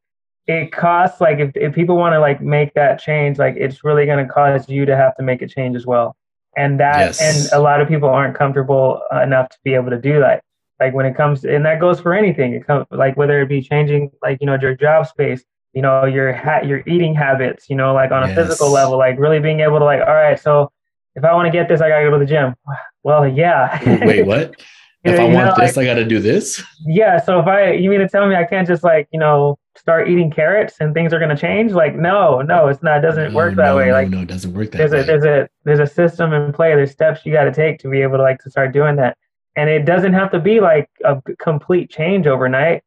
[0.48, 4.06] it costs like if, if people want to like make that change, like it's really
[4.06, 6.15] gonna cause you to have to make a change as well.
[6.58, 7.22] And that Yes.
[7.22, 10.44] and a lot of people aren't comfortable uh, enough to be able to do that.
[10.80, 12.54] Like when it comes and that goes for anything.
[12.54, 16.06] It comes like whether it be changing like you know your job space, you know
[16.06, 18.38] your ha- your eating habits, you know like on a Yes.
[18.38, 20.72] physical level, like really being able to like all right, so
[21.16, 22.56] if I want to get this, I gotta go to the gym.
[23.04, 23.80] Well, yeah.
[24.06, 24.62] Wait, what?
[25.04, 26.62] If I want know, this, I got to do this.
[26.86, 29.58] yeah so if i you mean to tell me i can't just like you know
[29.76, 33.02] start eating carrots and things are going to change like no no it's not it
[33.02, 35.00] doesn't No, work that no, way like no, it doesn't work that there's way.
[35.00, 37.90] a there's a there's a system in play there's steps you got to take to
[37.90, 39.18] be able to like to start doing that
[39.56, 42.84] and it doesn't have to be like a complete change overnight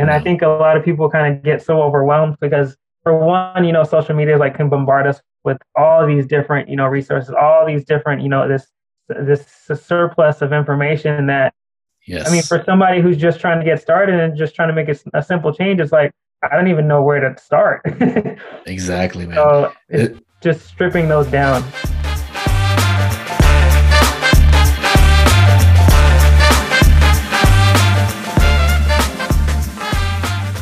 [0.00, 3.64] and i think a lot of people kind of get so overwhelmed because for one
[3.64, 6.86] you know social media is like can bombard us with all these different you know
[6.86, 8.66] resources all these different you know this
[9.08, 9.46] this
[9.86, 11.54] surplus of information that
[12.06, 12.28] yes.
[12.28, 14.88] I mean, for somebody who's just trying to get started and just trying to make
[15.14, 16.10] a simple change, it's like
[16.42, 17.82] I don't even know where to start.
[18.66, 19.36] exactly, man.
[19.36, 21.62] so it's It- just stripping those down.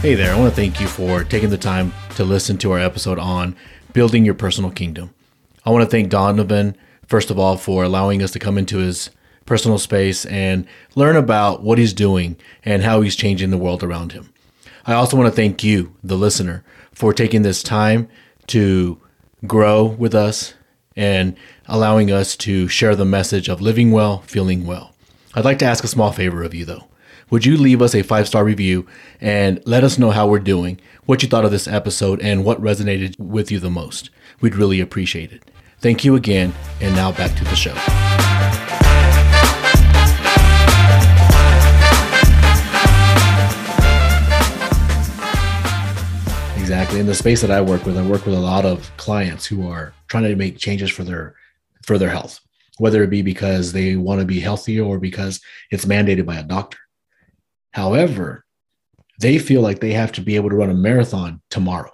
[0.05, 2.79] Hey there, I want to thank you for taking the time to listen to our
[2.79, 3.57] episode on
[3.95, 5.14] building your personal kingdom.
[5.64, 9.09] I want to thank Donovan, first of all, for allowing us to come into his
[9.47, 12.37] personal space and learn about what he's doing
[12.67, 14.31] and how he's changing the world around him.
[14.85, 18.07] I also want to thank you, the listener, for taking this time
[18.49, 19.01] to
[19.47, 20.53] grow with us
[20.95, 24.95] and allowing us to share the message of living well, feeling well.
[25.33, 26.88] I'd like to ask a small favor of you, though.
[27.35, 28.87] Would you leave us a five star review
[29.20, 32.62] and let us know how we're doing, what you thought of this episode, and what
[32.62, 34.09] resonated with you the most?
[34.40, 35.51] We'd really appreciate it.
[35.81, 37.73] Thank you again, and now back to the show.
[46.57, 47.01] Exactly.
[47.01, 49.66] In the space that I work with, I work with a lot of clients who
[49.66, 51.35] are trying to make changes for their
[51.83, 52.38] for their health,
[52.79, 55.40] whether it be because they want to be healthier or because
[55.73, 56.79] it's mandated by a doctor.
[57.75, 58.45] However,
[59.21, 61.91] they feel like they have to be able to run a marathon tomorrow.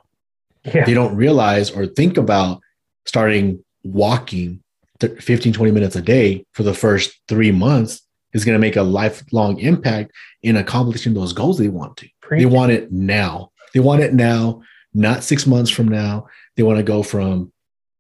[0.65, 0.85] Yeah.
[0.85, 2.61] They don't realize or think about
[3.07, 4.63] starting walking
[5.01, 8.03] th- 15, 20 minutes a day for the first three months
[8.35, 10.13] is going to make a lifelong impact
[10.43, 12.09] in accomplishing those goals they want to.
[12.31, 13.51] They want it now.
[13.73, 14.63] They want it now,
[14.93, 16.27] not six months from now.
[16.57, 17.53] They want to go from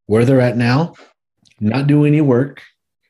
[0.06, 0.94] where they're at now,
[1.60, 2.62] not do any work,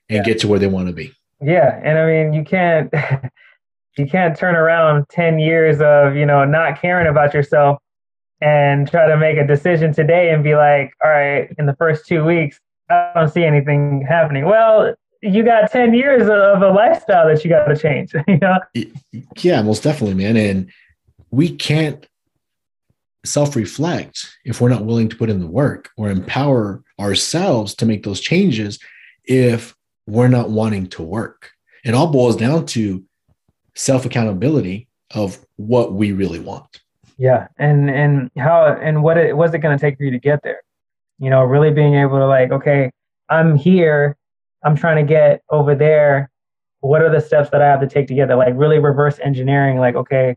[0.08, 0.22] and Yeah.
[0.22, 1.12] get to where they want to be.
[1.42, 2.92] Yeah, and I mean, you can't
[3.96, 7.78] you can't turn around 10 years of, you know, not caring about yourself
[8.40, 12.06] and try to make a decision today and be like, all right, in the first
[12.06, 14.44] 2 weeks, I don't see anything happening.
[14.46, 18.58] Well, you got 10 years of a lifestyle that you got to change, you know?
[19.36, 20.36] Yeah, most definitely, man.
[20.36, 20.70] And
[21.30, 22.06] we can't
[23.24, 27.86] self reflect if we're not willing to put in the work or empower ourselves to
[27.86, 28.78] make those changes
[29.24, 29.76] if
[30.06, 31.50] we're not wanting to work.
[31.84, 33.04] It all boils down to
[33.74, 36.80] self accountability of what we really want.
[37.18, 40.18] Yeah, and and how and what it what's it going to take for you to
[40.18, 40.62] get there?
[41.18, 42.90] You know, really being able to like, okay,
[43.28, 44.16] I'm here,
[44.62, 46.30] I'm trying to get over there.
[46.80, 48.38] What are the steps that I have to take to get there?
[48.38, 49.78] Like really reverse engineering.
[49.78, 50.34] Like, okay,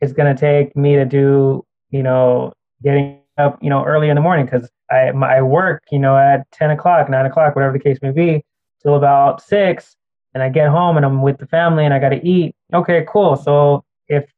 [0.00, 4.14] it's going to take me to do, you know, getting up, you know, early in
[4.14, 7.84] the morning because I my work, you know, at ten o'clock, nine o'clock, whatever the
[7.84, 8.42] case may be,
[8.82, 9.96] till about six
[10.36, 12.54] and I get home and I'm with the family and I got to eat.
[12.74, 13.36] Okay, cool.
[13.36, 14.30] So if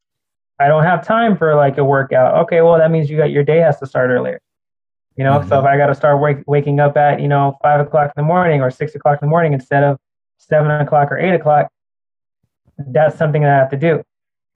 [0.61, 3.43] I don't have time for like a workout, okay, well that means you got your
[3.43, 4.41] day has to start earlier.
[5.17, 5.49] You know, mm-hmm.
[5.49, 8.23] so if I got to start wake, waking up at you know five o'clock in
[8.23, 9.99] the morning or six o'clock in the morning instead of
[10.37, 11.69] seven o'clock or eight o'clock,
[12.79, 14.05] that's something that I have to do.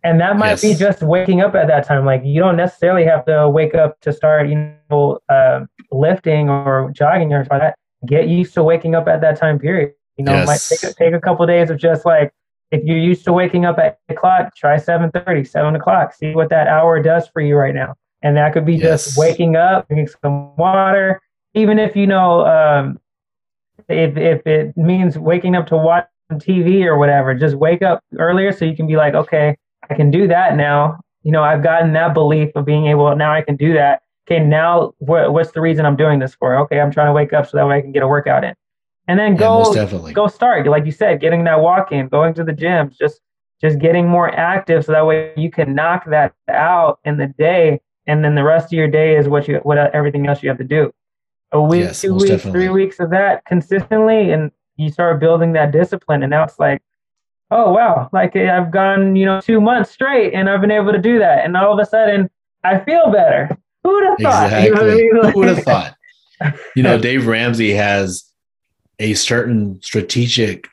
[0.05, 0.63] And that might yes.
[0.63, 2.07] be just waking up at that time.
[2.07, 6.93] Like you don't necessarily have to wake up to start, you know, uh, lifting or
[6.95, 8.07] jogging or something like that.
[8.07, 9.95] Get used to waking up at that time period.
[10.17, 10.47] You know, yes.
[10.47, 12.33] might take a, take a couple of days of just like
[12.71, 16.15] if you're used to waking up at 8 o'clock, try 7:30, 7 o'clock.
[16.15, 17.95] See what that hour does for you right now.
[18.23, 19.05] And that could be yes.
[19.05, 21.21] just waking up, drinking some water.
[21.55, 22.99] Even if you know, um,
[23.89, 28.53] if if it means waking up to watch TV or whatever, just wake up earlier
[28.53, 29.57] so you can be like, okay,
[29.91, 30.99] I can do that now.
[31.25, 33.15] You know, I've gotten that belief of being able.
[33.15, 34.03] Now I can do that.
[34.27, 36.57] Okay, now what, what's the reason I'm doing this for?
[36.61, 38.55] Okay, I'm trying to wake up so that way I can get a workout in
[39.09, 40.67] and then go yeah, go start.
[40.67, 43.21] Like you said getting that walk in going to the gym just
[43.61, 47.81] just getting more active so that way you can knock that out in the day
[48.07, 50.59] and then the rest of your day is what you what everything else you have
[50.59, 50.93] to do.
[51.53, 52.61] A week yes, two weeks definitely.
[52.61, 56.83] three weeks of that consistently and you start building that discipline and now it's like
[57.51, 60.93] oh wow like eh, i've gone you know two months straight and i've been able
[60.93, 61.45] to do that.
[61.45, 62.31] And all of a sudden
[62.65, 63.57] i feel better.
[63.85, 64.45] Who would have thought?
[64.47, 65.03] Exactly.
[65.03, 65.33] You know I mean?
[65.33, 65.97] who would have thought?
[66.75, 68.32] You know dave ramsey has
[69.03, 70.69] a certain strategic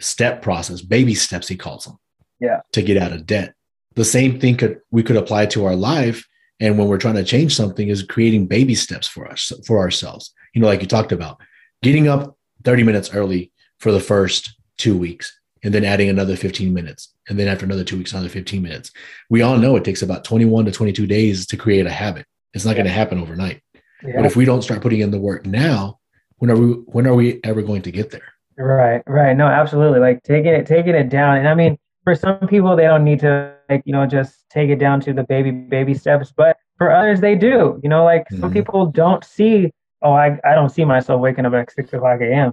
[0.00, 1.98] step process, baby steps he calls them.
[2.40, 2.60] Yeah.
[2.72, 3.54] To get out of debt.
[3.94, 6.26] The same thing could we could apply to our life
[6.58, 10.32] and when we're trying to change something is creating baby steps for us for ourselves.
[10.54, 11.38] You know like you talked about,
[11.82, 16.72] getting up 30 minutes early for the first 2 weeks and then adding another 15
[16.72, 18.90] minutes and then after another 2 weeks another 15 minutes.
[19.28, 22.24] We all know it takes about 21 to 22 days to create a habit.
[22.54, 22.76] It's not yeah.
[22.76, 23.62] going to happen overnight.
[24.02, 24.16] Yeah.
[24.16, 25.99] But if we don't start putting in the work now,
[26.40, 28.34] when are we when are we ever going to get there?
[28.58, 29.36] Right right.
[29.36, 30.00] No absolutely.
[30.00, 31.38] Like taking it taking it down.
[31.38, 34.70] And i mean for some people they don't need to like you know just take
[34.70, 36.32] it down to the baby baby steps.
[36.36, 37.78] But for others they do.
[37.82, 38.40] You know like mm-hmm.
[38.40, 39.70] some people don't see
[40.02, 42.52] oh I, I don't see myself waking up at 6 o'clock am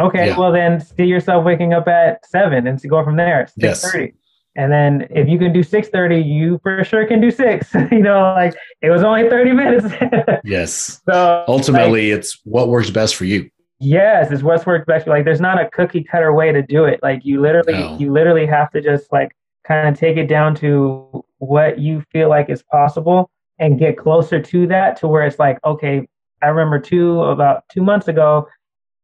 [0.00, 0.38] okay yeah.
[0.38, 4.12] well then see yourself waking up at 7 and go from there 6.30 yes.
[4.58, 7.74] And then if you can do 6:30, you for sure can do 6.
[7.92, 9.86] you know, like it was only 30 minutes.
[10.44, 11.00] yes.
[11.08, 13.48] So ultimately like, it's what works best for you.
[13.78, 15.06] Yes, it's what's worked best.
[15.06, 16.98] Like there's not a cookie cutter way to do it.
[17.04, 17.96] Like you literally no.
[18.00, 19.30] you literally have to just like
[19.64, 24.42] kind of take it down to what you feel like is possible and get closer
[24.42, 26.04] to that to where it's like, okay,
[26.42, 28.48] I remember two about two months ago,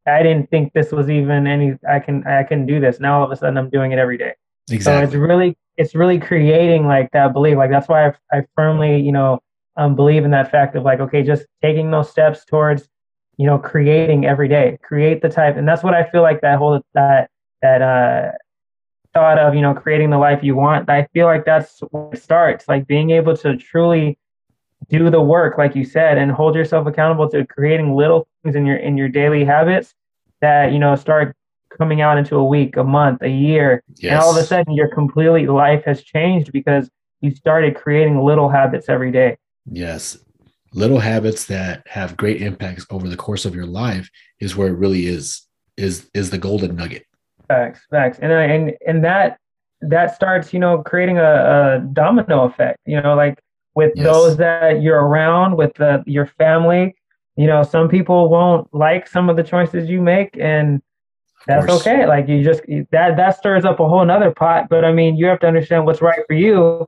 [0.04, 2.98] I didn't think this was even any I can I can do this.
[2.98, 4.34] Now all of a sudden I'm doing it every day.
[4.70, 5.00] Exactly.
[5.00, 7.56] So it's really it's really creating like that belief.
[7.56, 9.40] Like that's why I, I firmly you know
[9.76, 12.88] um, believe in that fact of like okay, just taking those steps towards
[13.36, 16.58] you know creating every day, create the type, and that's what I feel like that
[16.58, 17.30] whole that
[17.62, 18.32] that uh
[19.12, 20.88] thought of you know creating the life you want.
[20.88, 22.68] I feel like that's where it starts.
[22.68, 24.18] Like being able to truly
[24.88, 28.66] do the work like you said and hold yourself accountable to creating little things in
[28.66, 29.94] your in your daily habits
[30.40, 31.34] that you know start
[31.76, 34.12] coming out into a week, a month, a year, yes.
[34.12, 38.48] and all of a sudden your completely life has changed because you started creating little
[38.48, 39.36] habits every day.
[39.70, 40.18] Yes.
[40.72, 44.10] Little habits that have great impacts over the course of your life
[44.40, 45.46] is where it really is
[45.76, 47.06] is is the golden nugget.
[47.48, 48.18] Facts, facts.
[48.20, 49.38] And uh, and and that
[49.80, 53.38] that starts, you know, creating a, a domino effect, you know, like
[53.74, 54.04] with yes.
[54.04, 56.94] those that you're around, with the, your family,
[57.36, 60.80] you know, some people won't like some of the choices you make and
[61.46, 62.06] that's okay.
[62.06, 64.68] Like you just that that stirs up a whole nother pot.
[64.68, 66.86] But I mean, you have to understand what's right for you,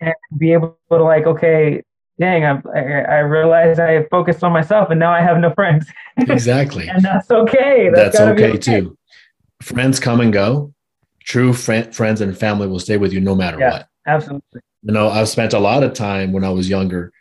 [0.00, 1.82] and be able to like, okay,
[2.18, 5.86] dang, I I realized I focused on myself, and now I have no friends.
[6.18, 6.88] Exactly.
[6.92, 7.90] and that's okay.
[7.92, 8.96] That's, that's okay, okay, too.
[9.62, 10.72] friends come and go.
[11.24, 13.70] True friend, friends and family will stay with you no matter Yeah.
[13.72, 13.88] what.
[14.06, 14.60] Absolutely.
[14.82, 17.12] You know, I've spent a lot of time when I was younger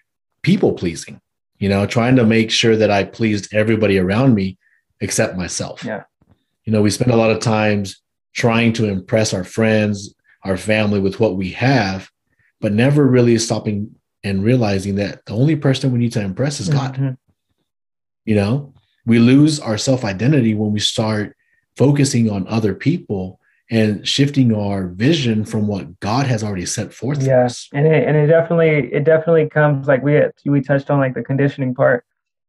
[0.43, 1.19] people pleasing,
[1.57, 4.59] you know, trying to make sure that I pleased everybody around me
[5.01, 5.83] except myself.
[5.83, 6.03] Yeah.
[6.65, 8.01] You know, we spend a lot of times
[8.33, 10.13] trying to impress our friends,
[10.43, 12.09] our family with what we have,
[12.59, 16.69] but never really stopping and realizing that the only person we need to impress is
[16.69, 16.95] God.
[16.95, 17.17] Mhm.
[18.25, 18.73] You know,
[19.05, 21.35] we lose our self identity when we start
[21.77, 23.39] focusing on other people
[23.69, 27.79] and shifting our vision from what God has already set forth Yes, Yeah.
[27.79, 31.23] and it and it definitely it definitely comes like we we touched on like the
[31.23, 32.05] conditioning part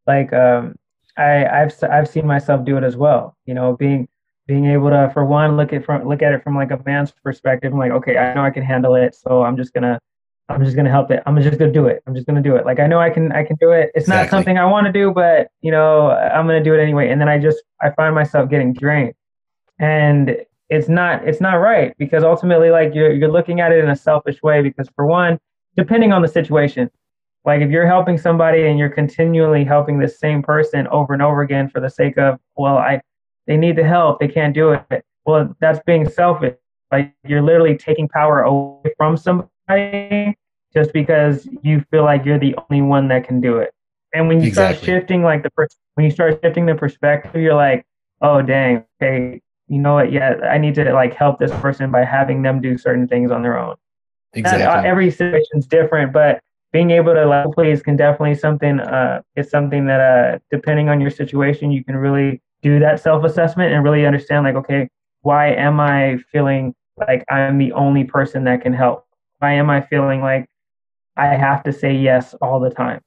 [0.06, 0.76] like um
[1.18, 4.08] i i've i've seen myself do it as well you know being
[4.46, 7.10] being able to for one look at from look at it from like a man's
[7.10, 9.98] perspective i'm like okay i know i can handle it so i'm just gonna
[10.48, 11.22] i'm just gonna help it.
[11.26, 12.02] I'm just gonna do it.
[12.06, 12.64] I'm just gonna do it.
[12.64, 13.90] Like i know i can i can do it.
[13.94, 17.08] It's not something i want to do but you know i'm gonna do it anyway.
[17.10, 19.14] And then i just i find myself getting drained.
[19.78, 20.36] And
[20.68, 23.96] it's not it's not right because ultimately like you're you're looking at it in a
[23.96, 25.38] selfish way because for one
[25.76, 26.90] depending on the situation
[27.46, 31.40] like if you're helping somebody and you're continually helping the same person over and over
[31.42, 33.00] again for the sake of well i
[33.46, 35.04] they need the help they can't do it.
[35.24, 36.56] Well that's being selfish.
[36.92, 40.36] Like you're literally taking power away from somebody
[40.74, 43.72] just because you feel like you're the only one that can do it.
[44.14, 44.76] And when you Exactly.
[44.76, 47.84] start shifting like the pers- when you start shifting the perspective you're like
[48.20, 50.10] oh dang okay you know what?
[50.12, 53.42] Yeah i need to like help this person by having them do certain things on
[53.42, 53.76] their own.
[54.34, 54.90] Not, uh, Exactly.
[54.90, 56.40] every situation's different, but
[56.76, 61.00] being able to like please can definitely something uh it's something that uh depending on
[61.00, 64.88] your situation you can really do that self-assessment and really understand like okay
[65.26, 66.72] why am I feeling
[67.08, 69.04] like I'm the only person that can help?
[69.40, 70.46] Why am I feeling like
[71.16, 73.00] I have to say yes all the time?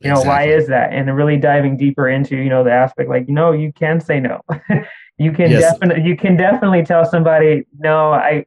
[0.00, 0.92] You know, why is that?
[0.92, 4.40] And really diving deeper into, you know, the aspect like, no, you can say no.
[5.18, 5.62] you can Yes.
[5.62, 8.46] definitely you can definitely tell somebody, no, I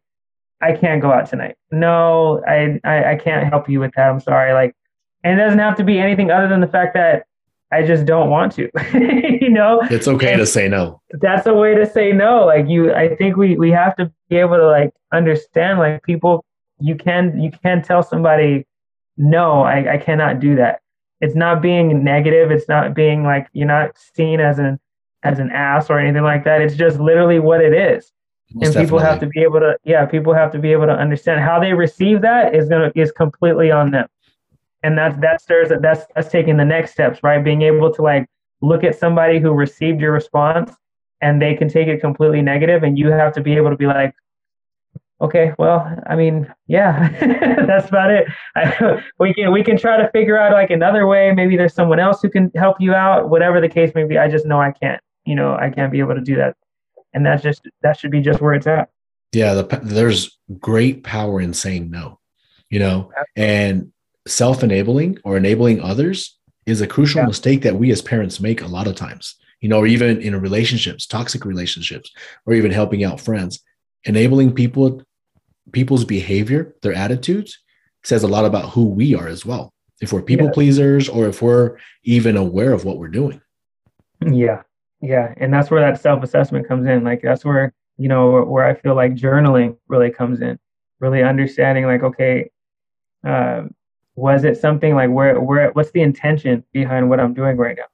[0.62, 1.56] I can't go out tonight.
[1.72, 4.10] No, I, I I can't help you with that.
[4.10, 4.54] I'm sorry.
[4.54, 4.76] Like,
[5.24, 7.26] and it doesn't have to be anything other than the fact that
[7.72, 8.70] I just don't want to.
[9.42, 11.02] you know, It's okay to say no.
[11.20, 12.46] that's a way to say no.
[12.46, 16.46] Like you, I think we we have to be able to like understand like people.
[16.80, 18.66] You can you can tell somebody,
[19.18, 20.82] no, I I cannot do that.
[21.22, 22.52] It's not being negative.
[22.52, 24.80] It's not being like you're not seen as an
[25.24, 26.62] as an ass or anything like that.
[26.62, 28.12] It's just literally what it is
[28.54, 30.94] Most and people have to be able to yeah people have to be able to
[30.94, 31.42] understand.
[31.42, 34.08] How they receive that is gonna is completely on them.
[34.84, 37.44] And that's that's there's that's that's taking the next steps right?
[37.44, 38.28] Being able to like
[38.62, 40.72] look at somebody who received your response
[41.22, 43.86] and they can take it completely negative and you have to be able to be
[43.86, 44.14] like
[45.20, 47.10] okay well i mean yeah
[47.68, 48.28] that's about it.
[48.56, 51.32] I, we can we can try to figure out like another way.
[51.32, 53.30] Maybe there's someone else who can help you out.
[53.30, 56.00] Whatever the case may be i just know i can't you know i can't be
[56.00, 56.56] able to do that
[57.14, 58.90] and that's just that should be just where it's at
[59.34, 62.20] Yeah, the, there's great power in saying no,
[62.70, 63.92] you know, and
[64.28, 67.28] self enabling or enabling others is a crucial Yeah.
[67.28, 70.40] mistake that we as parents make a lot of times, you know, or even in
[70.40, 72.12] relationships, toxic relationships,
[72.46, 73.64] or even helping out friends.
[74.06, 75.02] Enabling people,
[75.72, 77.58] people's behavior, their attitudes
[78.04, 79.74] says a lot about who we are as well.
[80.02, 80.54] If we're people Yeah.
[80.54, 83.42] pleasers or if we're even aware of what we're doing.
[84.26, 84.62] Yeah,
[85.02, 87.04] yeah, and that's where that self-assessment comes in.
[87.04, 90.60] Like that's where you know where, I feel like journaling really comes in.
[91.00, 92.50] Really understanding, like, okay,
[93.24, 93.74] um,
[94.16, 97.86] was it something like where where what's the intention behind what I'm doing right now?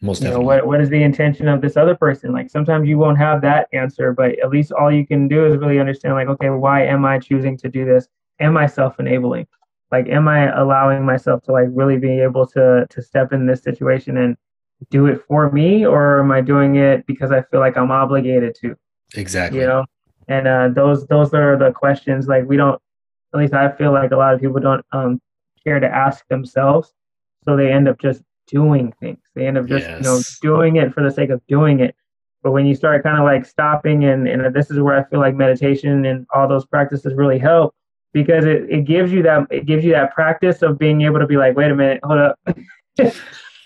[0.00, 0.46] Most You know, definitely.
[0.46, 2.32] what what is the intention of this other person?
[2.32, 5.56] Like sometimes you won't have that answer, but at least all you can do is
[5.58, 8.08] really understand, like, okay, why am I choosing to do this?
[8.40, 9.46] Am I self-enabling?
[9.92, 13.62] Like, am I allowing myself to like really be able to to step in this
[13.62, 14.36] situation and
[14.90, 18.56] do it for me, or am I doing it because I feel like I'm obligated
[18.62, 18.76] to?
[19.14, 19.60] exactly.
[19.60, 19.84] You know,
[20.28, 22.80] and uh, those those are the questions like we don't.
[23.32, 25.20] At least I feel like a lot of people don't um,
[25.64, 26.92] care to ask themselves,
[27.44, 29.18] so they end up just doing things.
[29.34, 31.94] They end up just you know doing it for the sake of doing it.
[32.42, 35.18] But when you start kind of like stopping, and, and this is where I feel
[35.18, 37.74] like meditation and all those practices really help
[38.12, 41.26] because it, it gives you that it gives you that practice of being able to
[41.26, 42.38] be like, wait a minute, hold up,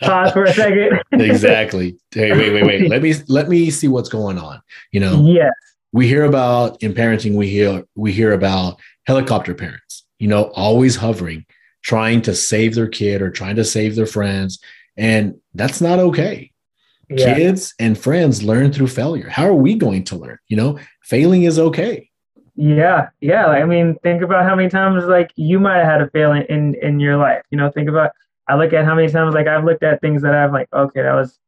[0.00, 1.00] pause for a second.
[1.12, 1.96] exactly.
[2.10, 2.90] Hey, wait, wait, wait.
[2.90, 4.60] Let me let me see what's going on.
[4.92, 5.52] You know, yes,
[5.92, 10.96] we hear about in parenting, we hear we hear about helicopter parents, you know, always
[10.96, 11.46] hovering,
[11.82, 14.58] trying to save their kid or trying to save their friends.
[14.96, 16.50] And that's not okay.
[17.08, 19.28] yeah, Kids and friends learn through failure.
[19.28, 20.38] How are we going to learn?
[20.48, 22.10] You know, failing is okay.
[22.56, 23.46] yeah, yeah.
[23.46, 26.42] I mean, think about how many times like you might have had a fail in,
[26.44, 27.42] in in your life.
[27.50, 28.10] You know, think about.
[28.48, 31.02] I look at how many times like I've looked at things that I've like, okay,
[31.02, 31.38] that was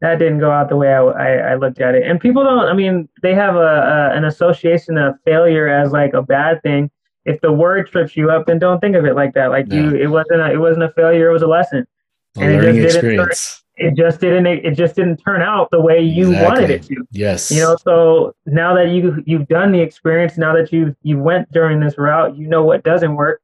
[0.00, 2.06] that didn't go out the way I, I, I looked at it.
[2.06, 6.12] And people don't, I mean, they have a, a, an association of failure as like
[6.12, 6.90] a bad thing.
[7.24, 9.46] If the word trips you up, then don't think of it like that.
[9.50, 11.30] Like you, it wasn't a, it wasn't a failure.
[11.30, 11.86] It was a lesson.
[12.36, 13.62] A and learning it experience.
[13.76, 14.46] It just didn't.
[14.46, 16.48] It just didn't turn out the way you exactly.
[16.48, 17.06] wanted it to.
[17.10, 17.50] Yes.
[17.50, 17.76] You know.
[17.82, 21.96] So now that you you've done the experience, now that you you went during this
[21.96, 23.40] route, you know what doesn't work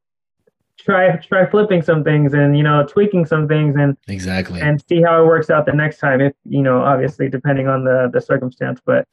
[0.85, 4.61] try try flipping some things and you know tweaking some things and exactly.
[4.61, 7.85] and see how it works out the next time if you know obviously depending on
[7.85, 8.81] the the circumstance.
[8.85, 9.07] But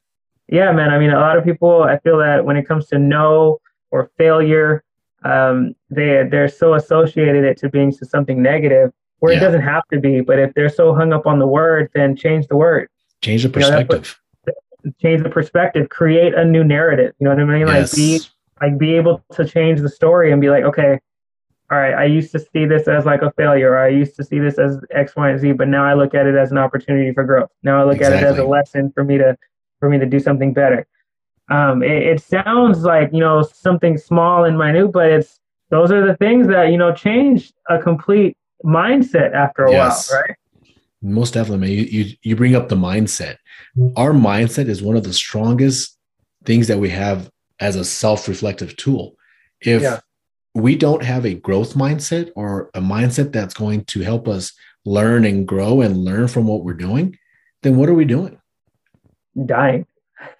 [0.48, 2.98] yeah man i mean a lot of people i feel that when it comes to
[2.98, 3.58] no
[3.90, 4.82] or failure
[5.24, 9.38] um they they're so associated it to being to something negative where yeah.
[9.38, 10.20] it doesn't have to be.
[10.20, 12.88] But if they're so hung up on the word then change the word.
[13.20, 14.52] Change the perspective you
[14.84, 15.88] know, change the perspective.
[15.88, 17.12] Create a new narrative.
[17.18, 17.66] You know what i mean?
[17.66, 17.92] Yes.
[17.92, 18.20] like be
[18.60, 21.00] like be able to change the story and be like okay
[21.70, 23.72] all right, I used to see this as like a failure.
[23.72, 26.14] Or I used to see this as X, Y, and Z, but now I look
[26.14, 27.50] at it as an opportunity for growth.
[27.62, 28.18] Now I look exactly.
[28.18, 29.36] at it as a lesson for me to
[29.78, 30.86] for me to do something better.
[31.50, 36.06] Um, it, it sounds like you know something small and minute, but it's those are
[36.06, 40.10] the things that you know change a complete mindset after a yes.
[40.10, 40.36] while, right?
[41.02, 41.76] Most definitely, man.
[41.76, 43.36] You, you you bring up the mindset.
[43.96, 45.98] Our mindset is one of the strongest
[46.44, 49.16] things that we have as a self-reflective tool.
[49.60, 50.00] If yeah
[50.58, 54.52] we don't have a growth mindset or a mindset that's going to help us
[54.84, 57.16] learn and grow and learn from what we're doing,
[57.62, 58.40] then what are we doing?
[59.46, 59.86] Dying.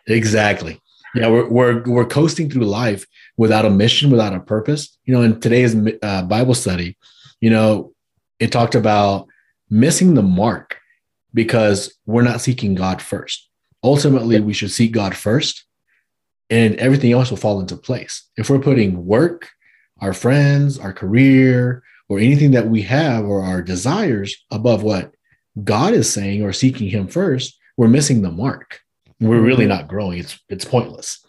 [0.06, 0.80] Exactly.
[1.14, 3.06] Yeah, we're we're we're coasting through life
[3.36, 4.98] without a mission, without a purpose.
[5.04, 6.98] You know, in today's uh, Bible study,
[7.40, 7.92] you know,
[8.38, 9.26] it talked about
[9.70, 10.78] missing the mark
[11.32, 13.48] because we're not seeking God first.
[13.82, 15.64] Ultimately, we should seek God first,
[16.50, 18.28] and everything else will fall into place.
[18.36, 19.50] If we're putting work,
[20.00, 25.12] our friends, our career, or anything that we have or our desires above what
[25.64, 28.80] God is saying or seeking Him first, we're missing the mark.
[29.20, 29.70] We're really mm-hmm.
[29.70, 30.18] not growing.
[30.18, 31.24] It's it's pointless.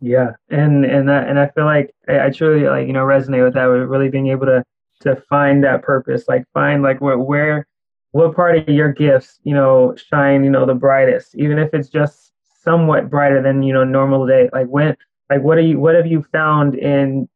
[0.00, 3.44] Yeah, and and that and I feel like I, I truly like you know resonate
[3.44, 3.66] with that.
[3.66, 4.64] With really being able to
[5.00, 7.66] to find that purpose, like find like where where
[8.12, 11.88] what part of your gifts you know shine you know the brightest, even if it's
[11.88, 14.48] just somewhat brighter than you know normal day.
[14.52, 14.96] Like when
[15.28, 17.28] like what are you what have you found in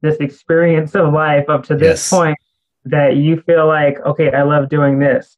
[0.00, 2.10] this experience of life up to this yes.
[2.10, 2.38] point
[2.84, 5.36] that you feel like okay i love doing this.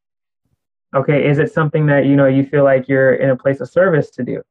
[0.94, 3.70] Okay is it something that you know you feel like you're in a place of
[3.70, 4.42] service to do?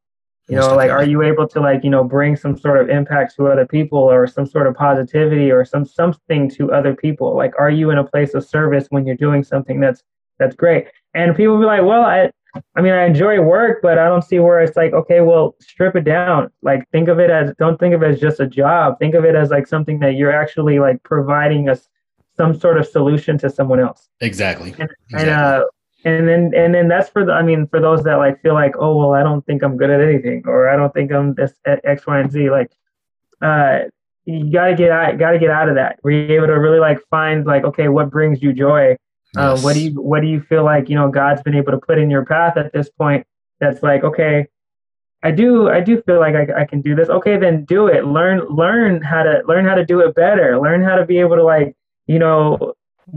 [0.47, 3.35] You know like are you able to like you know bring some sort of impact
[3.35, 7.35] to other people or some sort of positivity or some something to other people?
[7.35, 10.03] Like are you in a place of service when you're doing something that's
[10.39, 10.87] that's great?
[11.13, 12.31] And people be like well i
[12.75, 15.95] I mean, I enjoy work, but I don't see where it's like, okay, well, strip
[15.95, 16.49] it down.
[16.61, 18.97] Like, think of it as, don't think of it as just a job.
[18.99, 21.87] Think of it as like something that you're actually like providing us
[22.35, 24.09] some sort of solution to someone else.
[24.21, 24.73] Exactly.
[24.79, 25.19] And, exactly.
[25.19, 25.65] and, uh,
[26.05, 28.73] and then, and then that's for the, I mean, for those that like feel like,
[28.79, 31.53] oh, well, I don't think I'm good at anything, or I don't think I'm this
[31.65, 32.49] X, Y, and Z.
[32.49, 32.71] Like,
[33.41, 33.79] uh,
[34.25, 35.99] you gotta get out, gotta get out of that.
[36.03, 38.95] Were you able to really like find like, okay, what brings you joy?
[39.37, 41.77] Uh, what do you what do you feel like you know God's been able to
[41.77, 43.25] put in your path at this point?
[43.59, 44.47] That's like okay,
[45.21, 47.09] I do I do feel like I, I can do this.
[47.09, 48.05] Okay, then do it.
[48.05, 50.59] Learn learn how to learn how to do it better.
[50.59, 51.75] Learn how to be able to like
[52.07, 52.73] you know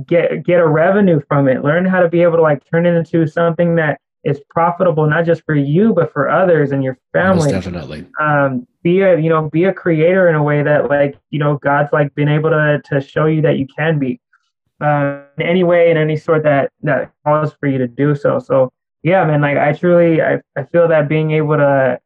[0.07, 1.63] get get a revenue from it.
[1.63, 5.25] Learn how to be able to like turn it into something that is profitable not
[5.25, 7.51] just for you but for others and your family.
[7.51, 8.07] Definitely.
[8.21, 11.57] Um, be a you know be a creator in a way that like you know
[11.59, 14.21] God's like been able to to show you that you can be
[14.83, 18.39] uh, in any way, in any sort that that calls for you to do so.
[18.39, 18.73] So
[19.03, 21.99] yeah, man, like I truly, I, I feel that being able to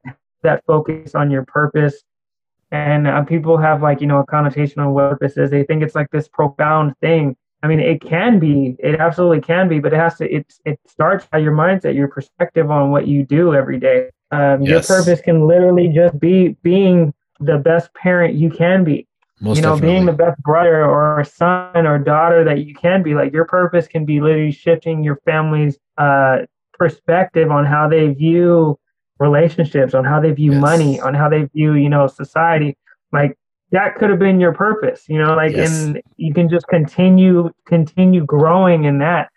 [0.42, 2.02] that focus on your purpose,
[2.70, 5.50] and uh, people have like you know a connotation on what purpose is.
[5.50, 7.36] They think it's like this profound thing.
[7.62, 10.30] I mean, it can be, it absolutely can be, but it has to.
[10.30, 14.10] It it starts by your mindset, your perspective on what you do every day.
[14.30, 14.88] Um, yes.
[14.88, 19.06] Your purpose can literally just be being the best parent you can be.
[19.40, 19.94] Most you know, definitely.
[19.94, 23.14] being the best brother or son or daughter that you can be.
[23.14, 26.38] Like your purpose can be literally shifting your family's uh,
[26.72, 28.78] perspective on how they view
[29.18, 30.60] relationships, on how they view yes.
[30.60, 32.76] money, on how they view, you know, society.
[33.12, 33.38] Like
[33.72, 35.82] that could have been your purpose, you know, like yes.
[35.82, 39.30] and you can just continue continue growing in that.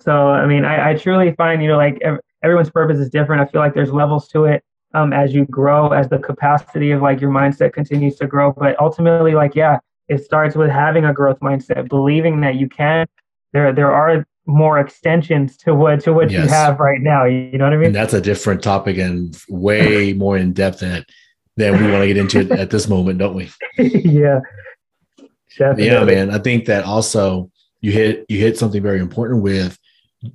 [0.00, 2.02] So I mean, I, I truly find, you know, like
[2.42, 3.42] everyone's purpose is different.
[3.42, 4.64] I feel like there's levels to it
[4.94, 8.52] um, as you grow, as the capacity of like your mindset continues to grow.
[8.52, 9.78] But ultimately, like, yeah,
[10.08, 13.06] it starts with having a growth mindset, believing that you can.
[13.52, 16.44] There, there are more extensions to what to what yes.
[16.44, 17.24] you have right now.
[17.24, 17.86] You know what I mean?
[17.86, 21.04] And that's a different topic and way more in depth than
[21.56, 23.50] than we want to get into at this moment, don't we?
[23.78, 24.40] yeah.
[25.56, 25.86] Definitely.
[25.86, 26.30] Yeah, man.
[26.30, 29.78] I think that also you hit you hit something very important with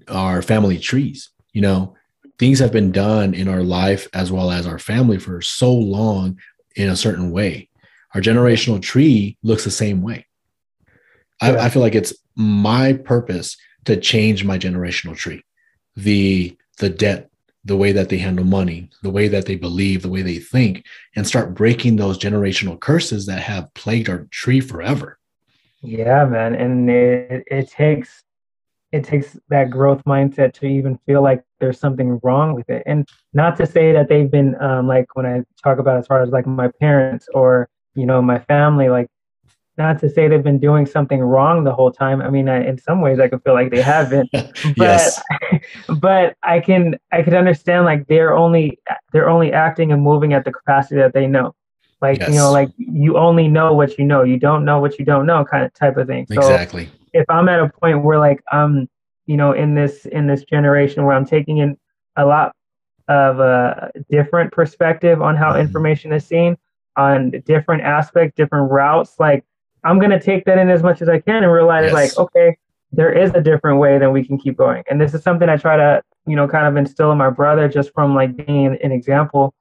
[0.07, 1.95] our family trees You know,
[2.39, 6.39] things have been done in our life as well as our family for so long
[6.75, 7.69] in a certain way.
[8.15, 10.25] Our generational tree looks the same way.
[11.41, 15.43] I, I feel like it's my purpose to change my generational tree.
[15.95, 17.29] The the debt,
[17.65, 20.85] the way that they handle money, the way that they believe, the way they think,
[21.15, 25.19] and start breaking those generational curses that have plagued our tree forever.
[25.81, 26.55] Yeah, man.
[26.55, 28.23] And it, it takes
[28.91, 32.83] it takes that growth mindset to even feel like there's something wrong with it.
[32.85, 36.21] And not to say that they've been um, like when I talk about as far
[36.21, 39.09] as like my parents or you know my family, like
[39.79, 42.21] not to say they've been doing something wrong the whole time.
[42.21, 44.29] I mean, I, in some ways, I can feel like they haven't.
[44.33, 45.21] but yes.
[45.99, 48.77] but I can I can understand like they're only
[49.13, 51.55] they're only acting and moving at the capacity that they know.
[52.01, 52.29] Like yes.
[52.29, 54.23] you know, like you only know what you know.
[54.23, 56.27] You don't know what you don't know, kind of type of thing.
[56.27, 56.89] So exactly.
[57.13, 58.87] If I'm at a point where like I'm,
[59.29, 61.77] you know, in this in this generation where I'm taking in
[62.17, 62.55] a lot
[63.07, 65.61] of a different perspective on how mm-hmm.
[65.61, 66.57] information is seen
[66.97, 69.45] on different aspects, different routes, like
[69.83, 71.93] I'm gonna take that in as much as I can and realize yes.
[71.93, 72.57] like, okay,
[72.91, 74.83] there is a different way that we can keep going.
[74.89, 77.69] And this is something I try to, you know, kind of instill in my brother
[77.69, 79.53] just from like being an example,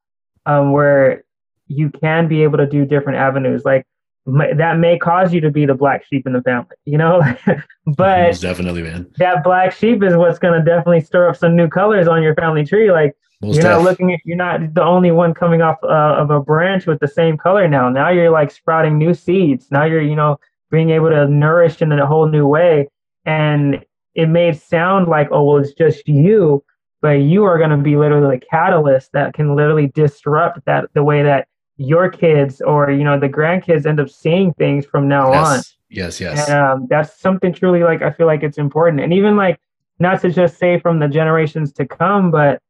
[0.47, 1.25] um, where
[1.67, 3.67] you can be able to do different avenues.
[3.67, 3.87] Like
[4.29, 7.21] that may cause you to be the black sheep in the family, you know.
[7.87, 9.11] but Most definitely, man.
[9.17, 12.35] That black sheep is what's going to definitely stir up some new colors on your
[12.35, 12.93] family tree.
[12.93, 16.31] Like Most you're not looking at, you're not the only one coming off uh, of
[16.31, 17.89] a branch with the same color now.
[17.89, 19.69] Now you're like sprouting new seeds.
[19.71, 20.39] Now you're, you know,
[20.71, 22.89] being able to nourish in a whole new way.
[23.25, 23.83] And
[24.15, 26.63] it may sound like, oh, well, it's just you,
[27.01, 31.03] but you are going to be literally the catalyst that can literally disrupt that the
[31.03, 31.49] way that
[31.79, 35.47] your kids or you know the grandkids end up seeing things from now yes.
[35.47, 35.63] on.
[35.89, 36.49] Yes yes.
[36.49, 39.01] And um, that's something truly like i feel like it's important.
[39.01, 39.59] And even like
[39.99, 42.61] not to just say from the generations to come but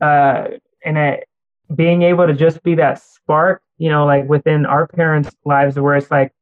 [0.00, 0.48] uh
[0.84, 1.28] and it,
[1.74, 5.94] being able to just be that spark you know like within our parents lives where
[5.94, 6.32] it's like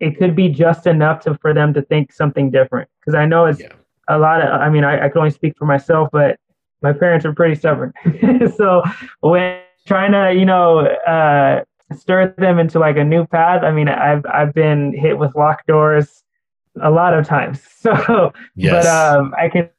[0.00, 2.88] it could be just enough to for them to think something different.
[2.98, 3.72] Because i know it's yeah.
[4.08, 6.40] a lot of i mean I, I can only speak for myself but
[6.80, 7.92] my parents are pretty stubborn.
[8.56, 8.82] So
[9.20, 11.64] when trying to you know uh,
[11.96, 13.62] stir them into like a new path.
[13.64, 16.22] I mean, I've I've been hit with locked doors
[16.80, 17.60] a lot of times.
[17.78, 18.84] So, yes.
[18.84, 19.70] but um, I can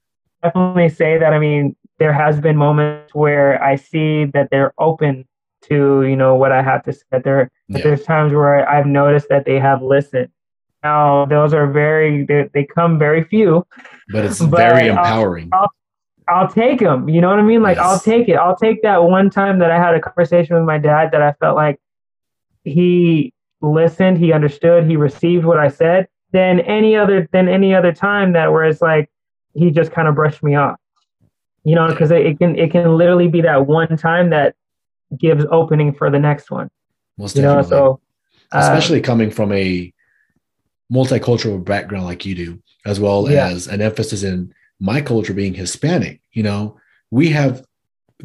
[0.42, 1.34] definitely say that.
[1.34, 5.28] I mean, there has been moments where I see that they're open
[5.64, 7.04] to you know what I have to say.
[7.12, 7.82] That there, yeah.
[7.82, 10.30] there's times where I've noticed that they have listened.
[10.82, 13.68] Now, those are very they, they come very few,
[14.14, 15.50] but it's but very empowering.
[15.52, 15.70] I'll,
[16.30, 17.10] I'll, take them.
[17.10, 17.62] You know what I mean?
[17.62, 17.86] Like yes.
[17.86, 18.36] I'll take it.
[18.36, 21.34] I'll take that one time that I had a conversation with my dad that I
[21.34, 21.80] felt like
[22.64, 26.08] he listened, he understood, he received what I said.
[26.32, 29.10] Than any other than any other time that where it's like
[29.56, 30.80] he just kind of brushed me off.
[31.64, 34.56] You know, because it, it, can it can literally be that one time that
[35.18, 36.70] gives opening for the next one.
[37.18, 37.72] Most you definitely.
[37.72, 38.02] know, so
[38.52, 39.92] uh, especially coming from a
[40.94, 43.48] multicultural background like you do, as well yeah.
[43.48, 46.78] as an emphasis in my culture being Hispanic, you know,
[47.12, 47.66] we have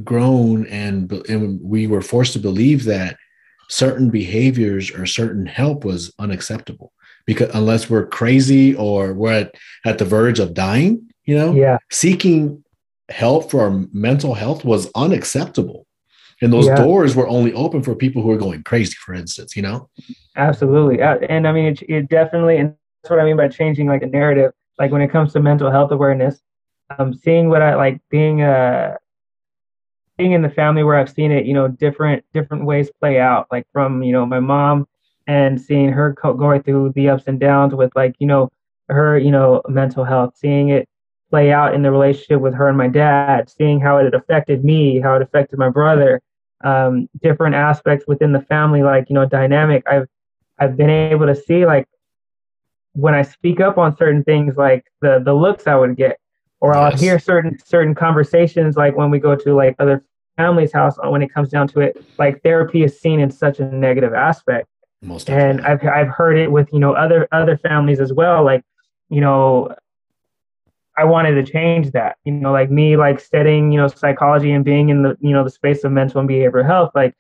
[0.03, 3.17] grown and, and we were forced to believe that
[3.69, 6.93] certain behaviors or certain help was unacceptable
[7.27, 11.79] because unless we're crazy or we're at, at the verge of dying, you know, yeah.
[11.91, 12.63] seeking
[13.09, 15.87] help for our mental health was unacceptable.
[16.43, 16.77] And those yeah.
[16.77, 19.89] doors were only open for people who are going crazy, for instance, you know?
[20.37, 21.01] Absolutely.
[21.01, 24.03] Uh, and I mean, it, it definitely, and that's what I mean by changing like
[24.03, 26.41] a narrative like when it comes to mental health awareness,
[26.91, 28.97] um, seeing what I like being uh
[30.17, 33.47] being in the family where I've seen it, you know, different different ways play out,
[33.51, 34.87] like from you know my mom
[35.27, 38.51] and seeing her co- going through the ups and downs with like you know
[38.89, 40.89] her you know mental health, seeing it
[41.31, 45.01] play out in the relationship with her and my dad, seeing how it affected me,
[45.01, 46.21] how it affected my brother,
[46.63, 49.83] um, different aspects within the family, like you know dynamic.
[49.91, 50.07] I've
[50.59, 51.89] I've been able to see like
[52.93, 56.19] when I speak up on certain things, like the the looks I would get,
[56.65, 60.03] or I'll hear certain certain conversations, like when we go to like other
[60.39, 60.97] families' house.
[61.05, 64.67] When it comes down to it, like therapy is seen in such a negative aspect.
[65.03, 68.43] Most and I've I've heard it with you know other other families as well.
[68.47, 68.65] Like
[69.11, 69.75] you know,
[70.97, 72.17] I wanted to change that.
[72.25, 75.45] You know, like me, like studying you know psychology and being in the you know
[75.45, 76.93] the space of mental and behavioral health.
[76.95, 77.15] Like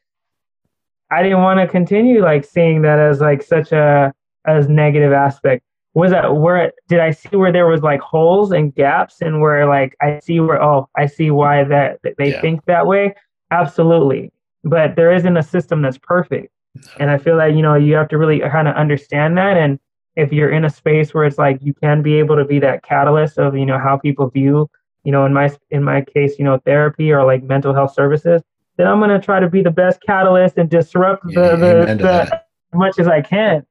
[1.11, 4.15] I didn't want to continue like seeing that as like such a
[4.47, 5.65] as negative aspect
[5.95, 9.67] was that where did I see where there was like holes and gaps and where
[9.67, 12.41] like I see where oh I see why that, they yeah.
[12.41, 13.15] think that way?
[13.51, 14.33] Absolutely.
[14.65, 16.53] But there isn't a system that's perfect.
[16.99, 19.57] And I feel that you know you have to really kind of understand that.
[19.57, 19.79] And
[20.17, 22.83] if you're in a space where it's like you can be able to be that
[22.83, 24.69] catalyst of you know how people view
[25.05, 28.43] you know, in my in my case, you know, therapy or like mental health services,
[28.77, 32.35] then I'm gonna try to be the best catalyst and disrupt yeah, the, the, the
[32.35, 32.41] as
[32.73, 33.65] much as I can.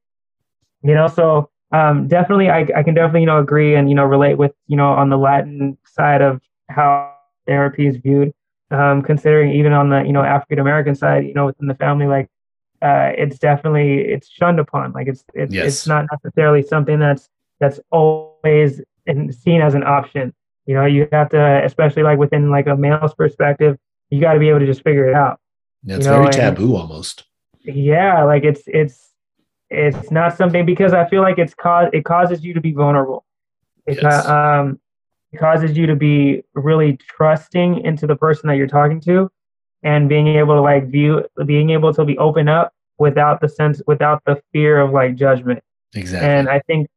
[0.83, 4.05] You know, so um, definitely I, I can definitely you know agree and you know
[4.05, 7.13] relate with you know on the Latin side of how
[7.45, 8.33] therapy is viewed.
[8.71, 12.07] Um, considering even on the you know African American side, you know within the family,
[12.07, 12.29] like
[12.81, 14.91] uh, it's definitely it's shunned upon.
[14.93, 15.67] Like it's it's yes.
[15.67, 18.81] it's not necessarily something that's that's always
[19.31, 20.33] seen as an option.
[20.65, 23.77] You know, you have to, especially like within like a male's perspective,
[24.09, 25.39] you got to be able to just figure it out.
[25.83, 26.19] Yeah, it's you know?
[26.19, 27.23] very taboo and, almost.
[27.63, 29.02] Yeah, like it's it's
[29.73, 33.25] it's not something because I feel like it's cause it causes you to be vulnerable.
[33.85, 34.25] It yes.
[34.27, 34.79] um
[35.31, 39.29] it causes you to be really trusting into the person that you're talking to
[39.81, 43.81] and being able to like view being able to be open up without the sense
[43.87, 45.61] without the fear of like judgment.
[45.95, 46.29] Exactly.
[46.29, 46.87] And I think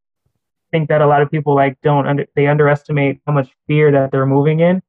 [0.71, 4.11] think that a lot of people like don't under they underestimate how much fear that
[4.11, 4.83] they're moving in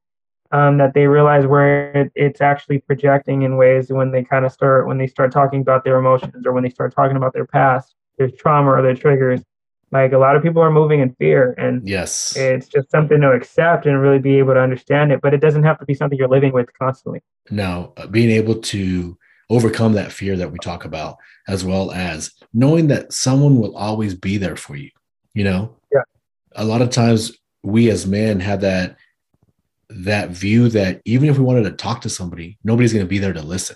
[0.51, 4.51] um, that they realize where it, it's actually projecting in ways when they kind of
[4.51, 7.45] start when they start talking about their emotions or when they start talking about their
[7.45, 9.41] past their trauma or their triggers
[9.91, 12.35] like a lot of people are moving in fear and yes.
[12.35, 15.63] it's just something to accept and really be able to understand it but it doesn't
[15.63, 17.21] have to be something you're living with constantly.
[17.49, 19.17] No uh, being able to
[19.49, 21.17] overcome that fear that we talk about
[21.47, 24.89] as well as knowing that someone will always be there for you
[25.37, 25.75] you know?
[25.91, 26.01] Yeah.
[26.55, 27.31] A lot of times
[27.61, 28.97] we as men have that
[29.89, 33.19] that view that even if we wanted to talk to somebody nobody's going to be
[33.19, 33.75] there to listen.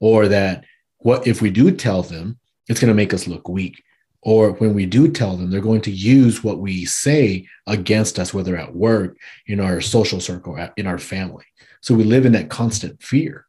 [0.00, 0.64] Or that
[0.98, 2.38] what if we do tell them
[2.68, 3.82] it's going to make us look weak.
[4.22, 8.32] Or when we do tell them they're going to use what we say against us
[8.32, 11.44] whether at work in our social circle in our family.
[11.80, 13.46] So we live in that constant fear.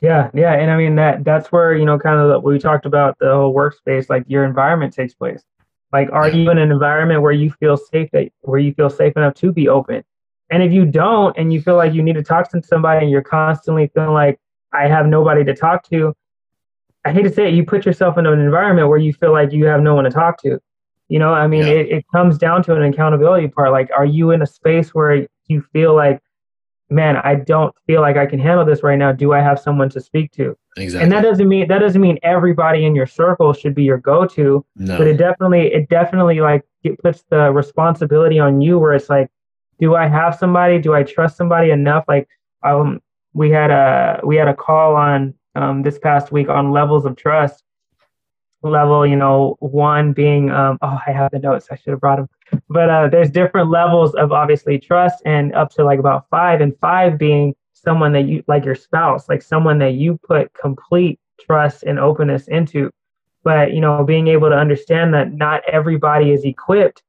[0.00, 3.18] Yeah yeah and i mean that that's where you know kind of we talked about
[3.18, 5.42] the whole workspace like your environment takes place.
[5.92, 9.16] Like, are you in an environment where you feel safe, that, where you feel safe
[9.16, 10.04] enough to be open?
[10.50, 13.10] And if you don't, and you feel like you need to talk to somebody, and
[13.10, 14.40] you're constantly feeling like
[14.72, 16.14] I have nobody to talk to,
[17.04, 19.52] I hate to say it, you put yourself in an environment where you feel like
[19.52, 20.58] you have no one to talk to.
[21.08, 21.72] You know, I mean, yeah.
[21.72, 23.70] it, it comes down to an accountability part.
[23.72, 26.20] Like, are you in a space where you feel like
[26.90, 29.12] man, I don't feel like I can handle this right now.
[29.12, 30.56] Do I have someone to speak to?
[30.76, 31.02] Exactly.
[31.02, 34.64] And that doesn't mean that doesn't mean everybody in your circle should be your go-to.
[34.76, 34.96] No.
[34.96, 39.28] But it definitely it definitely like it puts the responsibility on you where it's like,
[39.80, 40.78] do I have somebody?
[40.78, 42.04] Do I trust somebody enough?
[42.08, 42.28] Like
[42.62, 43.00] um
[43.32, 47.16] we had a we had a call on um this past week on levels of
[47.16, 47.64] trust
[48.62, 51.68] level, you know, one being, um, oh, I have the notes.
[51.70, 52.28] I should have brought them.
[52.68, 56.76] But uh, there's different levels of obviously trust, and up to like about five, and
[56.80, 61.82] five being someone that you like your spouse, like someone that you put complete trust
[61.84, 62.90] and openness into.
[63.44, 67.02] But you know, being able to understand that not everybody is equipped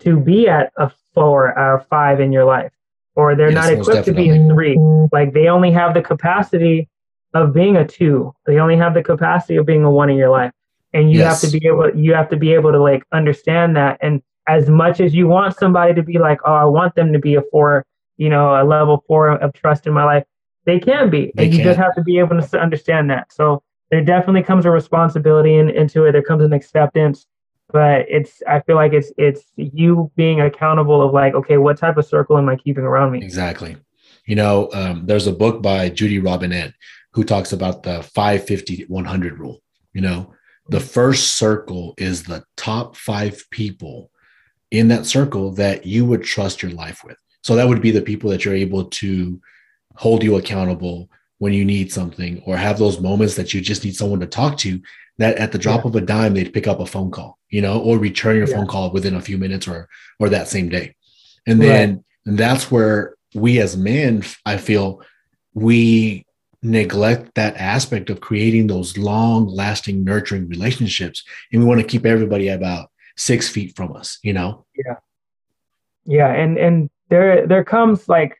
[0.00, 2.72] to be at a four or five in your life,
[3.14, 4.78] or they're yes, not equipped to be a three.
[5.12, 6.88] Like they only have the capacity
[7.34, 8.34] of being a two.
[8.46, 10.52] They only have the capacity of being a one in your life
[10.94, 11.42] and you yes.
[11.42, 14.70] have to be able you have to be able to like understand that and as
[14.70, 17.42] much as you want somebody to be like oh i want them to be a
[17.50, 17.84] four
[18.16, 20.24] you know a level four of trust in my life
[20.64, 21.66] they can be they and you can.
[21.66, 25.68] just have to be able to understand that so there definitely comes a responsibility in,
[25.68, 27.26] into it there comes an acceptance
[27.72, 31.96] but it's i feel like it's it's you being accountable of like okay what type
[31.96, 33.76] of circle am i keeping around me exactly
[34.26, 36.72] you know um, there's a book by judy robinett
[37.12, 39.62] who talks about the 550 100 rule
[39.92, 40.34] you know
[40.68, 44.10] the first circle is the top five people
[44.70, 47.16] in that circle that you would trust your life with.
[47.42, 49.40] So that would be the people that you're able to
[49.94, 53.94] hold you accountable when you need something or have those moments that you just need
[53.94, 54.80] someone to talk to
[55.18, 55.88] that at the drop yeah.
[55.88, 58.56] of a dime they'd pick up a phone call you know or return your yeah.
[58.56, 59.88] phone call within a few minutes or
[60.18, 60.96] or that same day.
[61.46, 62.04] And then right.
[62.26, 65.02] and that's where we as men i feel
[65.54, 66.26] we
[66.62, 71.22] neglect that aspect of creating those long lasting nurturing relationships.
[71.52, 74.66] And we want to keep everybody about six feet from us you know?
[74.74, 74.96] Yeah.
[76.06, 76.32] Yeah.
[76.32, 78.32] And and there there comes like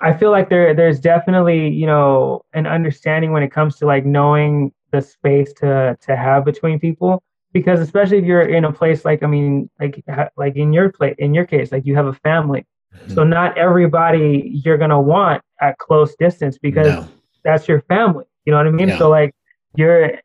[0.00, 4.04] i feel like there there's definitely you know an understanding when it comes to like
[4.04, 7.22] knowing the space to to have between people
[7.52, 10.04] because especially if you're in a place like i mean like
[10.36, 13.14] like in your place in your case like you have a family mm-hmm.
[13.14, 17.08] so not everybody you're going to want at close distance because no
[17.44, 18.24] that's your family.
[18.44, 18.96] You know what I mean?
[18.98, 19.34] So like
[19.76, 20.18] you're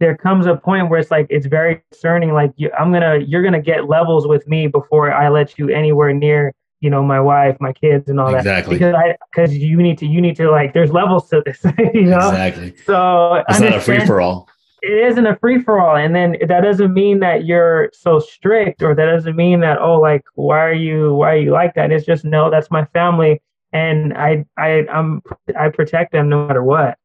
[0.00, 2.32] there comes a point where it's like it's very concerning.
[2.32, 6.12] Like you, I'm gonna you're gonna get levels with me before I let you anywhere
[6.12, 8.78] near you know my wife, my kids, and all exactly.
[8.78, 8.92] that.
[8.92, 11.64] Because I because you need to you need to like there's levels to this.
[11.94, 12.74] you know exactly.
[12.84, 14.48] So it's not a free for all.
[14.84, 15.96] It isn't a free for all.
[15.96, 19.98] And then that doesn't mean that you're so strict or that doesn't mean that, oh,
[19.98, 21.90] like, why are you, why are you like that?
[21.90, 23.40] It's just, no, that's my family.
[23.72, 25.22] And I, I, I'm,
[25.58, 26.98] I protect them no matter what,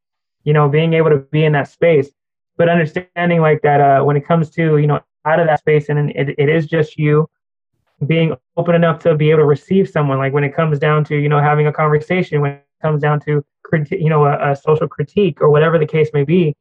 [0.43, 2.09] you know, being able to be in that space,
[2.57, 5.89] but understanding like that, uh, when it comes to, you know, out of that space
[5.89, 7.29] and it, it is just you
[8.05, 11.15] being open enough to be able to receive someone, like when it comes down to,
[11.15, 13.43] you know, having a conversation, when it comes down to,
[13.91, 16.55] you know, a, a social critique or whatever the case may be,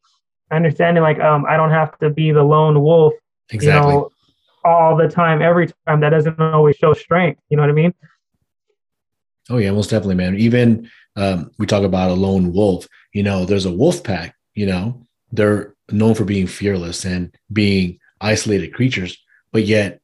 [0.51, 3.15] understanding like um I don't have to be the lone wolf,
[3.51, 3.93] exactly.
[3.93, 4.11] you know,
[4.65, 6.01] all the time, every time.
[6.01, 7.41] That doesn't always show strength.
[7.49, 7.95] You know what I mean?
[9.51, 10.37] Oh yeah, most definitely, man.
[10.37, 12.87] Even um, we talk about a lone wolf.
[13.13, 14.35] You know, there's a wolf pack.
[14.55, 19.17] You know, they're known for being fearless and being isolated creatures,
[19.53, 20.01] but yet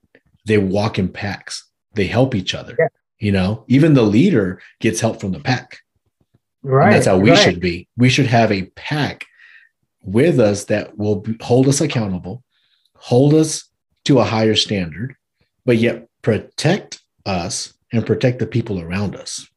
[0.47, 1.69] they walk in packs.
[1.95, 2.75] They help each other.
[2.79, 2.89] Yeah.
[3.19, 5.79] You know, even the leader gets help from the pack.
[6.63, 6.87] Right.
[6.87, 7.39] And that's how we right.
[7.39, 7.89] should be.
[7.97, 9.27] We should have a pack
[10.05, 12.43] with us that will hold us accountable,
[12.97, 13.69] hold us
[14.05, 15.17] to a higher standard,
[15.65, 19.49] but yet protect us and protect the people around us.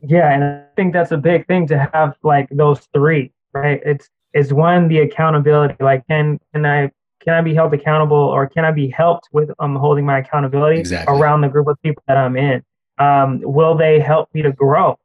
[0.00, 3.80] Yeah, and I think that's a big thing to have like those three, right?
[3.84, 5.74] It's is one the accountability.
[5.80, 9.50] Like, can can I can I be held accountable, or can I be helped with
[9.58, 11.18] um holding my accountability exactly.
[11.18, 12.62] around the group of people that I'm in?
[12.98, 14.98] Um, will they help me to grow?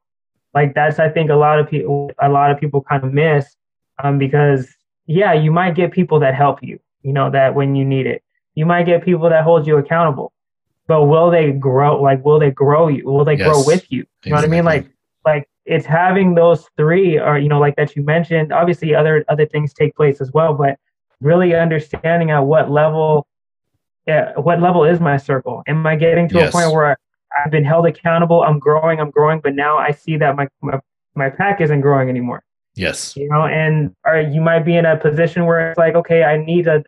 [0.52, 3.56] Like that's I think a lot of people a lot of people kind of miss
[4.02, 4.68] um, because
[5.06, 8.22] yeah, you might get people that help you, you know, that when you need it,
[8.54, 10.32] you might get people that hold you accountable,
[10.86, 12.00] but will they grow?
[12.00, 13.04] Like, will they grow you?
[13.04, 14.04] Will they yes, grow with you?
[14.24, 14.64] You know what I mean?
[14.64, 14.88] Like,
[15.24, 18.52] like it's having those three, or you know, like that you mentioned.
[18.52, 20.78] Obviously, other other things take place as well, but
[21.20, 23.26] really understanding at what level,
[24.06, 25.62] yeah, what level is my circle?
[25.66, 26.48] Am I getting to yes.
[26.48, 26.96] a point where
[27.44, 28.42] I've been held accountable?
[28.42, 30.80] I'm growing, I'm growing, but now I see that my my,
[31.14, 32.42] my pack isn't growing anymore.
[32.76, 33.16] Yes.
[33.16, 36.36] You know, and or you might be in a position where it's like, okay, I
[36.36, 36.84] need a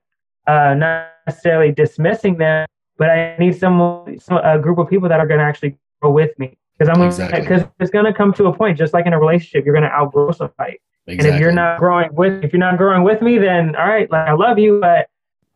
[0.47, 2.67] uh, not necessarily dismissing them,
[2.99, 6.11] but I need some, some a group of people that are going to actually go
[6.11, 7.41] with me because I'm exactly.
[7.41, 9.89] because it's going to come to a point, just like in a relationship, you're going
[9.89, 10.81] to outgrow somebody.
[11.07, 11.29] Exactly.
[11.29, 14.11] And if you're not growing with, if you're not growing with me, then all right,
[14.11, 15.09] like I love you, but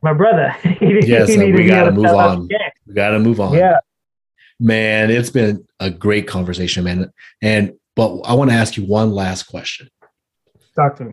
[0.03, 2.49] my brother, yes, we got to move on.
[2.87, 3.55] We got to move on.
[3.55, 3.79] Yeah,
[4.59, 7.13] man, it's been a great conversation, man.
[7.43, 9.91] And but I want to ask you one last question.
[10.75, 11.13] Talk to me.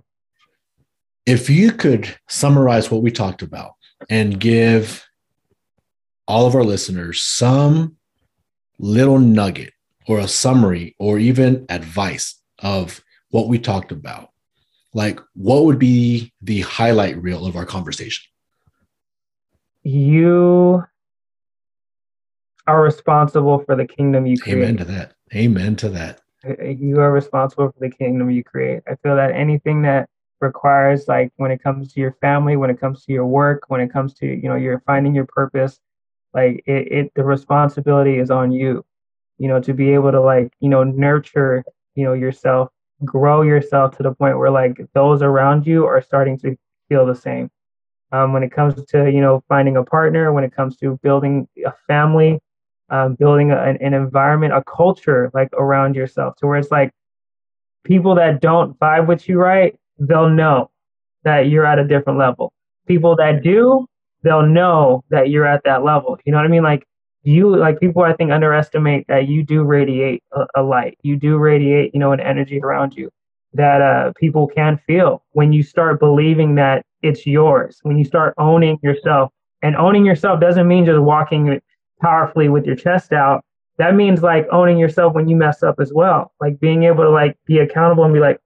[1.26, 3.74] If you could summarize what we talked about
[4.10, 5.06] and give
[6.28, 7.98] all of our listeners some
[8.80, 9.74] little nugget
[10.08, 14.30] or a summary or even advice of what we talked about,
[14.94, 18.24] like what would be the highlight reel of our conversation?
[19.84, 20.84] You
[22.68, 24.58] are responsible for the kingdom you create.
[24.58, 25.14] Amen to that.
[25.34, 26.22] Amen to that
[26.80, 28.84] you are responsible for the kingdom you create.
[28.88, 30.10] I feel that anything that
[30.42, 33.82] requires like when it comes to your family, when it comes to your work, when
[33.82, 35.80] it comes to, you know, you're finding your purpose,
[36.34, 38.86] like it, it the responsibility is on you,
[39.38, 41.64] you know, to be able to like, you know, nurture,
[41.96, 42.70] you know, yourself,
[43.06, 46.56] grow yourself to the point where like those around you are starting to
[46.90, 47.50] feel the same.
[48.12, 51.48] Um, when it comes to, you know, finding a partner, when it comes to building
[51.66, 52.40] a family,
[52.90, 56.92] um, building a, an environment, a culture like around yourself to where it's like
[57.84, 60.70] people that don't vibe with you right, they'll know
[61.24, 62.54] that you're at a different level.
[62.88, 63.86] People that do,
[64.24, 66.18] they'll know that you're at that level.
[66.26, 66.64] You know what I mean?
[66.64, 66.86] Like
[67.24, 70.98] you, like people I think underestimate that you do radiate a, a light.
[71.04, 73.10] You do radiate, you know, an energy around you
[73.54, 77.80] that uh, people can feel when you start believing that it's yours.
[77.84, 79.32] When you start owning yourself,
[79.62, 81.60] and owning yourself doesn't mean just walking
[82.02, 83.44] powerfully with your chest out,
[83.78, 86.34] that means like owning yourself when you mess up as well.
[86.42, 88.40] Like being able to like be accountable and be like,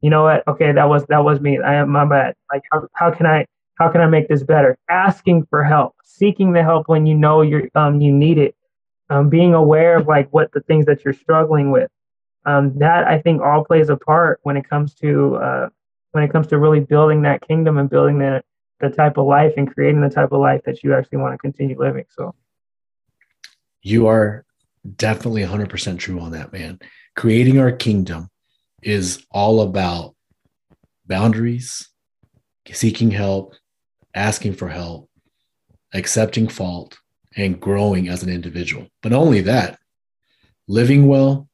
[0.00, 0.46] you know what?
[0.46, 1.58] Okay, that was that was me.
[1.60, 2.34] I am my bad.
[2.52, 3.46] Like how, how can I
[3.76, 4.76] how can I make this better?
[4.90, 8.54] Asking for help, seeking the help when you know you're um you need it.
[9.10, 11.90] Um, being aware of like what the things that you're struggling with.
[12.46, 15.68] Um, that I think all plays a part when it comes to uh,
[16.12, 18.42] when it comes to really building that kingdom and building the
[18.80, 21.38] the type of life and creating the type of life that you actually want to
[21.38, 22.04] continue living.
[22.10, 22.34] So
[23.84, 24.44] you are
[24.96, 26.80] definitely 100% true on that, man.
[27.14, 28.28] Creating our kingdom
[28.82, 30.16] is all about
[31.06, 31.88] boundaries,
[32.72, 33.54] seeking help,
[34.14, 35.08] asking for help,
[35.92, 36.98] accepting fault,
[37.36, 38.88] and growing as an individual.
[39.02, 39.78] But only that,
[40.66, 41.48] living well,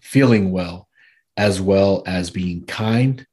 [0.00, 0.88] feeling well,
[1.36, 3.24] as well as being kind,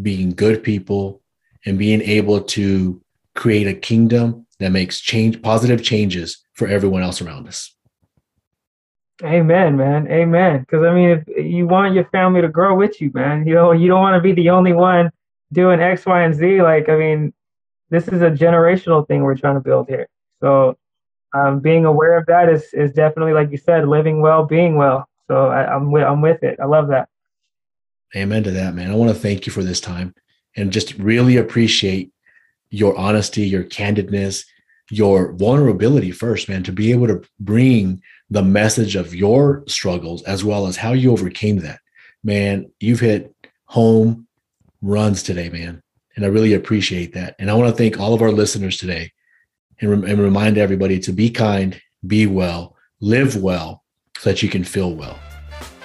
[0.00, 1.20] being good people,
[1.66, 3.02] and being able to
[3.34, 7.72] create a kingdom that makes change, positive changes for everyone else around us.
[9.22, 10.08] Amen, man.
[10.08, 10.60] Amen.
[10.60, 13.72] Because I mean, if you want your family to grow with you, man, you know,
[13.72, 15.10] you don't want to be the only one
[15.52, 16.62] doing X, Y, and Z.
[16.62, 17.32] Like, I mean,
[17.90, 20.08] this is a generational thing we're trying to build here.
[20.40, 20.76] So,
[21.34, 25.08] um, being aware of that is is definitely, like you said, living well, being well.
[25.28, 26.58] So I, I'm with I'm with it.
[26.60, 27.08] I love that.
[28.16, 28.90] Amen to that, man.
[28.90, 30.14] I want to thank you for this time
[30.56, 32.10] and just really appreciate
[32.70, 34.44] your honesty, your candidness,
[34.90, 40.44] your vulnerability first, man, to be able to bring the message of your struggles as
[40.44, 41.80] well as how you overcame that.
[42.24, 43.34] Man, you've hit
[43.66, 44.26] home
[44.82, 45.82] runs today, man.
[46.16, 47.36] And I really appreciate that.
[47.38, 49.12] And I want to thank all of our listeners today
[49.80, 53.84] and, re- and remind everybody to be kind, be well, live well
[54.18, 55.18] so that you can feel well.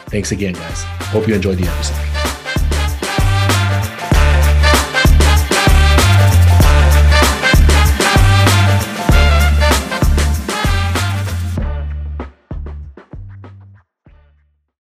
[0.08, 0.84] Thanks again, guys.
[1.12, 2.43] Hope you enjoyed the episode.